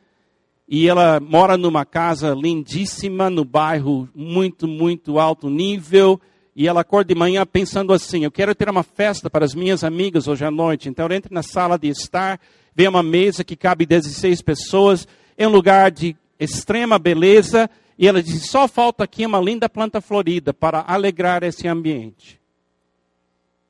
[0.66, 6.18] e ela mora numa casa lindíssima, no bairro muito, muito alto nível.
[6.56, 9.84] E ela acorda de manhã pensando assim: eu quero ter uma festa para as minhas
[9.84, 10.90] amigas hoje à noite.
[10.90, 12.40] Então ela entra na sala de estar,
[12.76, 17.70] vê uma mesa que cabe 16 pessoas, é um lugar de extrema beleza.
[17.98, 22.40] E ela diz: só falta aqui uma linda planta florida para alegrar esse ambiente.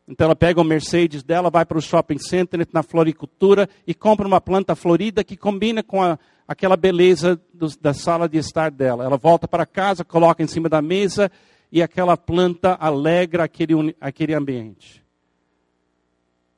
[0.07, 4.25] Então ela pega o Mercedes dela, vai para o shopping center na floricultura e compra
[4.25, 6.17] uma planta florida que combina com a,
[6.47, 9.05] aquela beleza do, da sala de estar dela.
[9.05, 11.31] Ela volta para casa, coloca em cima da mesa
[11.71, 15.03] e aquela planta alegra aquele, aquele ambiente.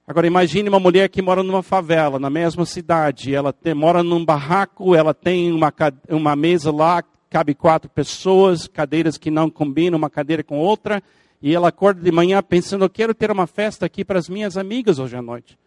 [0.07, 4.26] Agora imagine uma mulher que mora numa favela, na mesma cidade, ela tem, mora num
[4.26, 5.74] barraco, ela tem uma,
[6.09, 11.01] uma mesa lá, cabe quatro pessoas, cadeiras que não combinam uma cadeira com outra,
[11.41, 14.57] e ela acorda de manhã pensando, eu quero ter uma festa aqui para as minhas
[14.57, 15.57] amigas hoje à noite.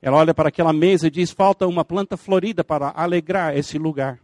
[0.00, 4.18] Ela olha para aquela mesa e diz: falta uma planta florida para alegrar esse lugar.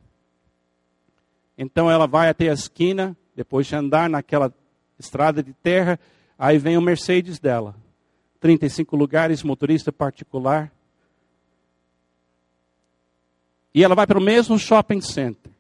[1.57, 4.53] Então ela vai até a esquina, depois de andar naquela
[4.99, 5.99] estrada de terra,
[6.39, 7.75] aí vem o Mercedes dela.
[8.41, 10.73] 35 lugares, motorista particular.
[13.75, 15.51] E ela vai para o mesmo shopping center.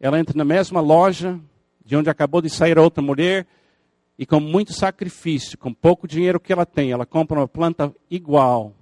[0.00, 1.40] Ela entra na mesma loja
[1.84, 3.46] de onde acabou de sair a outra mulher
[4.18, 8.72] e com muito sacrifício, com pouco dinheiro que ela tem, ela compra uma planta igual,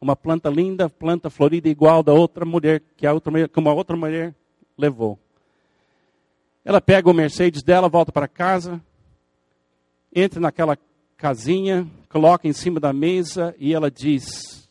[0.00, 3.72] uma planta linda, planta florida igual da outra mulher, que a outra mulher, que uma
[3.72, 4.34] outra mulher
[4.76, 5.18] levou.
[6.64, 8.80] Ela pega o Mercedes dela, volta para casa,
[10.14, 10.78] entra naquela
[11.16, 14.70] casinha, coloca em cima da mesa e ela diz: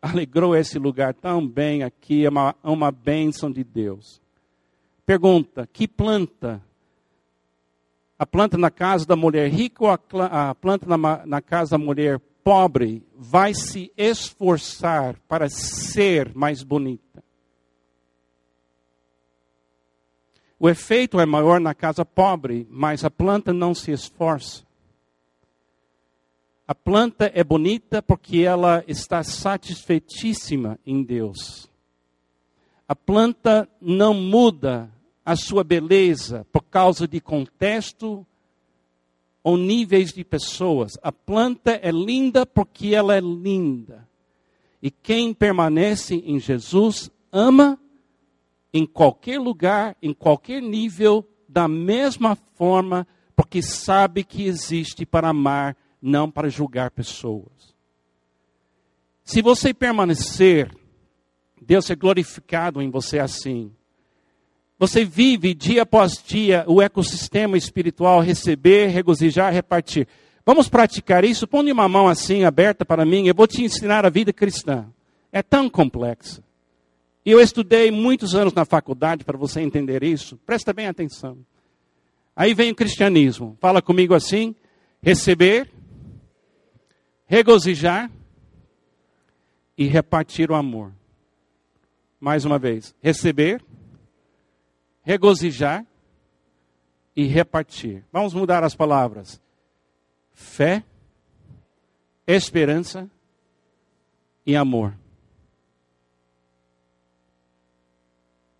[0.00, 4.20] alegrou esse lugar tão bem aqui, é uma, uma bênção de Deus.
[5.04, 6.62] Pergunta: que planta?
[8.18, 12.20] A planta na casa da mulher rica ou a, planta na, na casa da mulher
[12.44, 17.09] pobre vai se esforçar para ser mais bonita?
[20.62, 24.62] O efeito é maior na casa pobre, mas a planta não se esforça.
[26.68, 31.66] A planta é bonita porque ela está satisfeitíssima em Deus.
[32.86, 34.90] A planta não muda
[35.24, 38.26] a sua beleza por causa de contexto
[39.42, 40.92] ou níveis de pessoas.
[41.02, 44.06] A planta é linda porque ela é linda.
[44.82, 47.78] E quem permanece em Jesus ama
[48.72, 55.76] em qualquer lugar, em qualquer nível, da mesma forma, porque sabe que existe para amar,
[56.00, 57.74] não para julgar pessoas.
[59.24, 60.70] Se você permanecer,
[61.60, 63.72] Deus é glorificado em você assim.
[64.78, 70.08] Você vive dia após dia o ecossistema espiritual, receber, regozijar, repartir.
[70.44, 71.46] Vamos praticar isso?
[71.46, 74.86] Põe uma mão assim aberta para mim, eu vou te ensinar a vida cristã.
[75.30, 76.42] É tão complexa.
[77.24, 80.36] E eu estudei muitos anos na faculdade para você entender isso.
[80.38, 81.38] Presta bem atenção.
[82.34, 83.56] Aí vem o cristianismo.
[83.60, 84.54] Fala comigo assim:
[85.02, 85.70] receber,
[87.26, 88.10] regozijar
[89.76, 90.92] e repartir o amor.
[92.18, 93.62] Mais uma vez: receber,
[95.02, 95.84] regozijar
[97.14, 98.04] e repartir.
[98.10, 99.40] Vamos mudar as palavras:
[100.32, 100.82] fé,
[102.26, 103.10] esperança
[104.46, 104.94] e amor.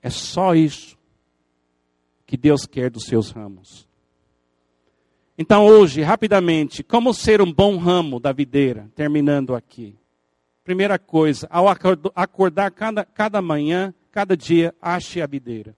[0.03, 0.97] É só isso
[2.27, 3.89] que Deus quer dos seus ramos.
[5.37, 8.91] Então, hoje, rapidamente, como ser um bom ramo da videira?
[8.95, 9.97] Terminando aqui.
[10.63, 11.67] Primeira coisa, ao
[12.15, 15.75] acordar cada, cada manhã, cada dia, ache a videira.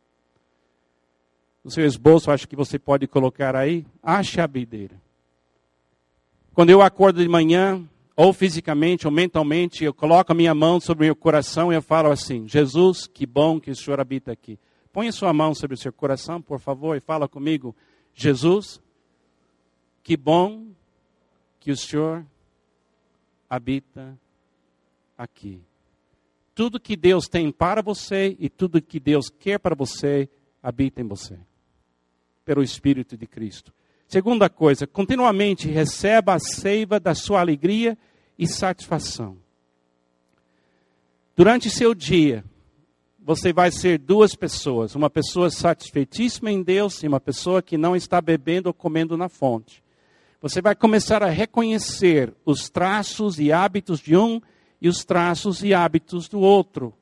[1.64, 5.00] No seu esboço, acho que você pode colocar aí, ache a videira.
[6.52, 11.04] Quando eu acordo de manhã, ou fisicamente ou mentalmente, eu coloco a minha mão sobre
[11.04, 14.58] o meu coração e eu falo assim: Jesus, que bom que o Senhor habita aqui.
[14.92, 17.74] Põe a sua mão sobre o seu coração, por favor, e fala comigo:
[18.14, 18.80] Jesus,
[20.02, 20.66] que bom
[21.58, 22.24] que o Senhor
[23.48, 24.18] habita
[25.16, 25.60] aqui.
[26.54, 30.28] Tudo que Deus tem para você e tudo que Deus quer para você
[30.62, 31.38] habita em você,
[32.44, 33.72] pelo Espírito de Cristo.
[34.12, 37.96] Segunda coisa, continuamente receba a seiva da sua alegria
[38.38, 39.38] e satisfação.
[41.34, 42.44] Durante seu dia,
[43.18, 47.96] você vai ser duas pessoas: uma pessoa satisfeitíssima em Deus e uma pessoa que não
[47.96, 49.82] está bebendo ou comendo na fonte.
[50.42, 54.42] Você vai começar a reconhecer os traços e hábitos de um
[54.78, 56.92] e os traços e hábitos do outro.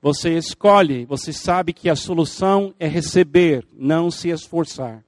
[0.00, 5.02] Você escolhe, você sabe que a solução é receber, não se esforçar.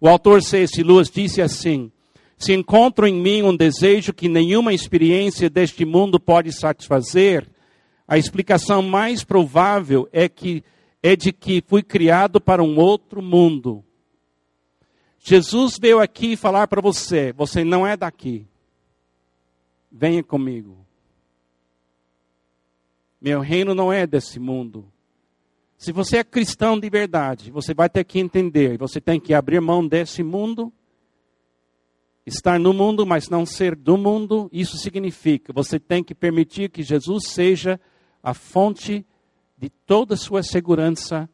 [0.00, 0.82] O autor C.S.
[0.82, 1.92] Lewis disse assim:
[2.38, 7.46] Se encontro em mim um desejo que nenhuma experiência deste mundo pode satisfazer,
[8.08, 10.64] a explicação mais provável é que
[11.02, 13.84] é de que fui criado para um outro mundo.
[15.18, 18.46] Jesus veio aqui falar para você: você não é daqui.
[19.92, 20.78] Venha comigo.
[23.20, 24.89] Meu reino não é desse mundo.
[25.80, 29.62] Se você é cristão de verdade, você vai ter que entender, você tem que abrir
[29.62, 30.70] mão desse mundo,
[32.26, 34.50] estar no mundo, mas não ser do mundo.
[34.52, 37.80] Isso significa, você tem que permitir que Jesus seja
[38.22, 39.06] a fonte
[39.56, 41.26] de toda a sua segurança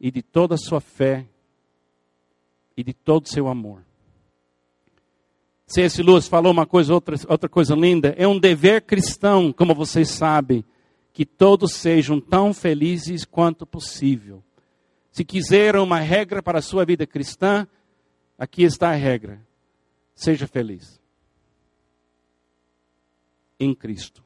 [0.00, 1.26] e de toda a sua fé
[2.76, 3.82] e de todo o seu amor.
[5.66, 6.00] C.S.
[6.00, 8.14] Lewis falou uma coisa, outra, outra coisa linda.
[8.16, 10.64] É um dever cristão, como vocês sabem,
[11.18, 14.40] que todos sejam tão felizes quanto possível.
[15.10, 17.66] Se quiserem uma regra para a sua vida cristã,
[18.38, 19.44] aqui está a regra.
[20.14, 21.00] Seja feliz.
[23.58, 24.22] Em Cristo.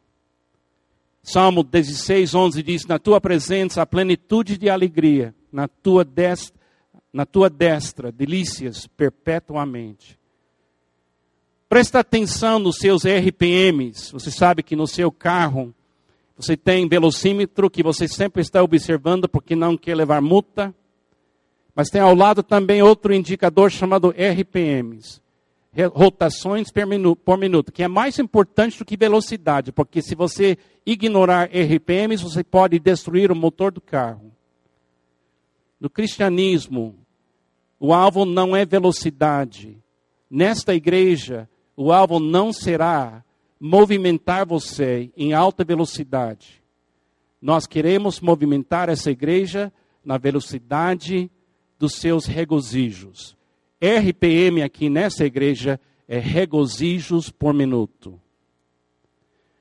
[1.23, 6.07] Salmo 16, 11 diz: Na tua presença há plenitude de alegria, na tua
[7.11, 10.21] na tua destra delícias perpetuamente.
[11.71, 14.13] Presta atenção nos seus RPMs.
[14.13, 15.75] Você sabe que no seu carro
[16.37, 20.75] você tem velocímetro que você sempre está observando porque não quer levar multa.
[21.75, 25.23] Mas tem ao lado também outro indicador chamado RPMs,
[25.95, 26.69] rotações
[27.25, 32.45] por minuto, que é mais importante do que velocidade, porque se você ignorar RPMs, você
[32.45, 34.33] pode destruir o motor do carro.
[35.81, 36.95] No cristianismo,
[37.81, 39.79] o alvo não é velocidade.
[40.31, 43.25] Nesta igreja, o alvo não será
[43.65, 46.61] movimentar você em alta velocidade.
[47.41, 49.73] Nós queremos movimentar essa igreja
[50.05, 51.31] na velocidade
[51.79, 53.37] dos seus regozijos.
[53.81, 58.21] RPM aqui nessa igreja é regozijos por minuto.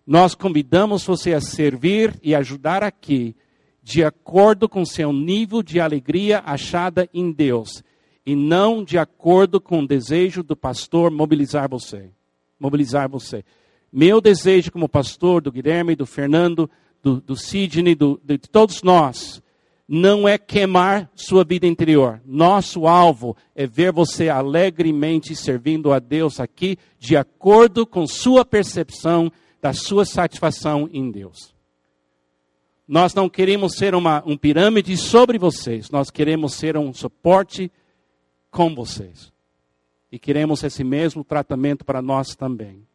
[0.05, 3.35] Nós convidamos você a servir e ajudar aqui
[3.83, 7.83] de acordo com seu nível de alegria achada em Deus
[8.25, 12.09] e não de acordo com o desejo do pastor mobilizar você.
[12.59, 13.45] Mobilizar você.
[13.91, 16.69] Meu desejo como pastor do Guilherme, do Fernando,
[17.03, 19.41] do, do Sidney, do, de todos nós,
[19.87, 22.21] não é queimar sua vida interior.
[22.25, 29.29] Nosso alvo é ver você alegremente servindo a Deus aqui, de acordo com sua percepção
[29.61, 31.53] da sua satisfação em Deus.
[32.87, 37.69] Nós não queremos ser uma um pirâmide sobre vocês, nós queremos ser um suporte
[38.49, 39.31] com vocês.
[40.09, 42.85] E queremos esse mesmo tratamento para nós também.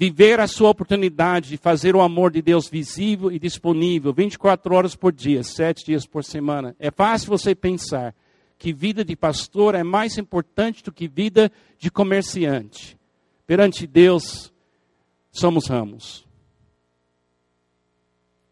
[0.00, 4.94] Viver a sua oportunidade de fazer o amor de Deus visível e disponível 24 horas
[4.94, 6.76] por dia, 7 dias por semana.
[6.78, 8.14] É fácil você pensar
[8.56, 12.96] que vida de pastor é mais importante do que vida de comerciante.
[13.44, 14.52] Perante Deus,
[15.32, 16.24] somos ramos.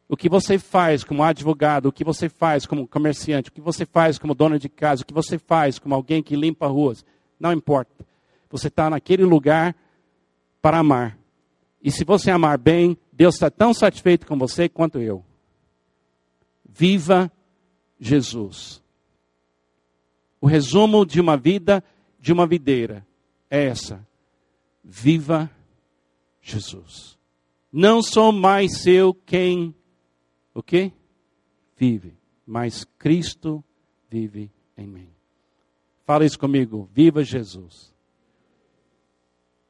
[0.09, 3.87] O que você faz como advogado, o que você faz como comerciante, o que você
[3.87, 7.05] faz como dono de casa, o que você faz como alguém que limpa ruas,
[7.39, 8.05] não importa.
[8.51, 9.77] Você está naquele lugar
[10.61, 11.16] para amar.
[11.87, 15.25] E se você amar bem, Deus está tão satisfeito com você quanto eu.
[16.69, 17.31] Viva
[17.97, 18.83] Jesus.
[20.41, 21.85] O resumo de uma vida
[22.19, 23.07] de uma videira
[23.49, 24.05] é essa.
[24.83, 25.49] Viva
[26.43, 27.17] Jesus.
[27.71, 29.73] Não sou mais eu quem
[30.53, 30.93] o?
[31.77, 32.15] Vive.
[32.45, 33.63] Mas Cristo
[34.11, 35.09] vive em mim.
[36.05, 36.91] Fala isso comigo.
[36.93, 37.95] Viva Jesus.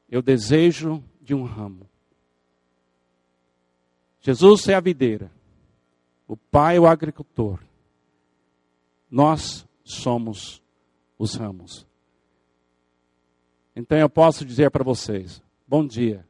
[0.09, 1.87] Eu desejo de um ramo.
[4.27, 5.31] Jesus é a videira.
[6.27, 7.63] O Pai é o agricultor.
[9.09, 10.61] Nós somos
[11.17, 11.87] os ramos.
[13.73, 16.27] Então eu posso dizer para vocês: bom dia.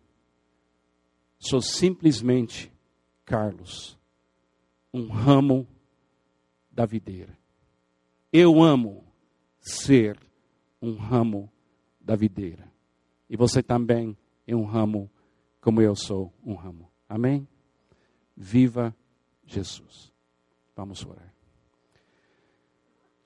[1.39, 2.71] Sou simplesmente
[3.25, 3.97] Carlos
[4.93, 5.67] um ramo
[6.71, 7.35] da videira.
[8.31, 9.03] Eu amo
[9.59, 10.19] ser
[10.79, 11.51] um ramo
[11.99, 12.71] da videira.
[13.27, 15.09] E você também é um ramo
[15.59, 16.91] como eu sou um ramo.
[17.09, 17.47] Amém?
[18.37, 18.95] Viva
[19.45, 20.13] Jesus.
[20.75, 21.33] Vamos orar.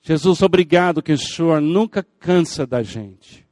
[0.00, 3.46] Jesus, obrigado que o Senhor nunca cansa da gente.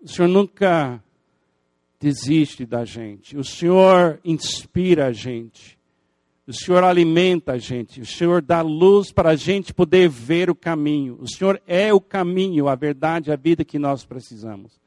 [0.00, 1.04] O Senhor nunca
[2.00, 3.36] desiste da gente.
[3.36, 5.78] O Senhor inspira a gente.
[6.48, 10.54] O Senhor alimenta a gente, o Senhor dá luz para a gente poder ver o
[10.54, 11.18] caminho.
[11.20, 14.80] O Senhor é o caminho, a verdade, a vida que nós precisamos.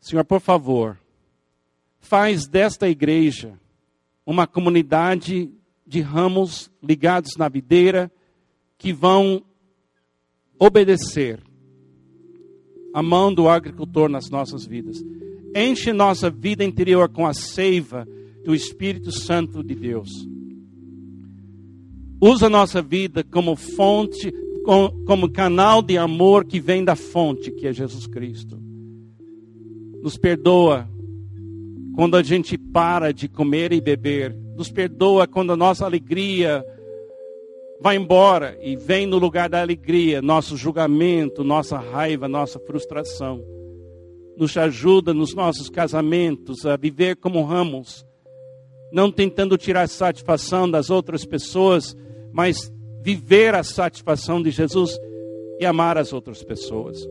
[0.00, 0.98] Senhor, por favor,
[2.00, 3.58] faz desta igreja
[4.24, 5.50] uma comunidade
[5.86, 8.10] de ramos ligados na videira
[8.78, 9.42] que vão
[10.58, 11.40] obedecer
[12.92, 15.02] a mão do agricultor nas nossas vidas.
[15.54, 18.06] Enche nossa vida interior com a seiva
[18.44, 20.08] do Espírito Santo de Deus.
[22.20, 24.32] Usa nossa vida como fonte,
[25.06, 28.60] como canal de amor que vem da fonte, que é Jesus Cristo.
[30.02, 30.88] Nos perdoa
[32.00, 34.34] quando a gente para de comer e beber.
[34.56, 36.64] Nos perdoa quando a nossa alegria
[37.78, 43.44] vai embora e vem no lugar da alegria nosso julgamento, nossa raiva, nossa frustração.
[44.34, 48.06] Nos ajuda nos nossos casamentos a viver como ramos
[48.90, 51.94] não tentando tirar satisfação das outras pessoas,
[52.32, 52.72] mas
[53.02, 54.98] viver a satisfação de Jesus
[55.60, 57.06] e amar as outras pessoas.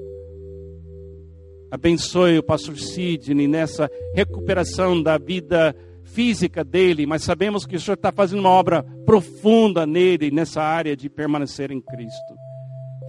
[1.72, 7.94] Abençoe o pastor Sidney nessa recuperação da vida física dele, mas sabemos que o Senhor
[7.94, 12.36] está fazendo uma obra profunda nele, nessa área de permanecer em Cristo.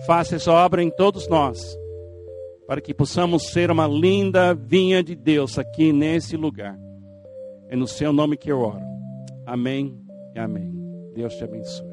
[0.06, 1.61] Faça essa obra em todos nós,
[2.66, 6.76] para que possamos ser uma linda vinha de Deus aqui nesse lugar.
[7.68, 8.84] É no seu nome que eu oro.
[9.46, 9.96] Amém
[10.34, 10.72] e amém.
[11.14, 11.89] Deus te abençoe.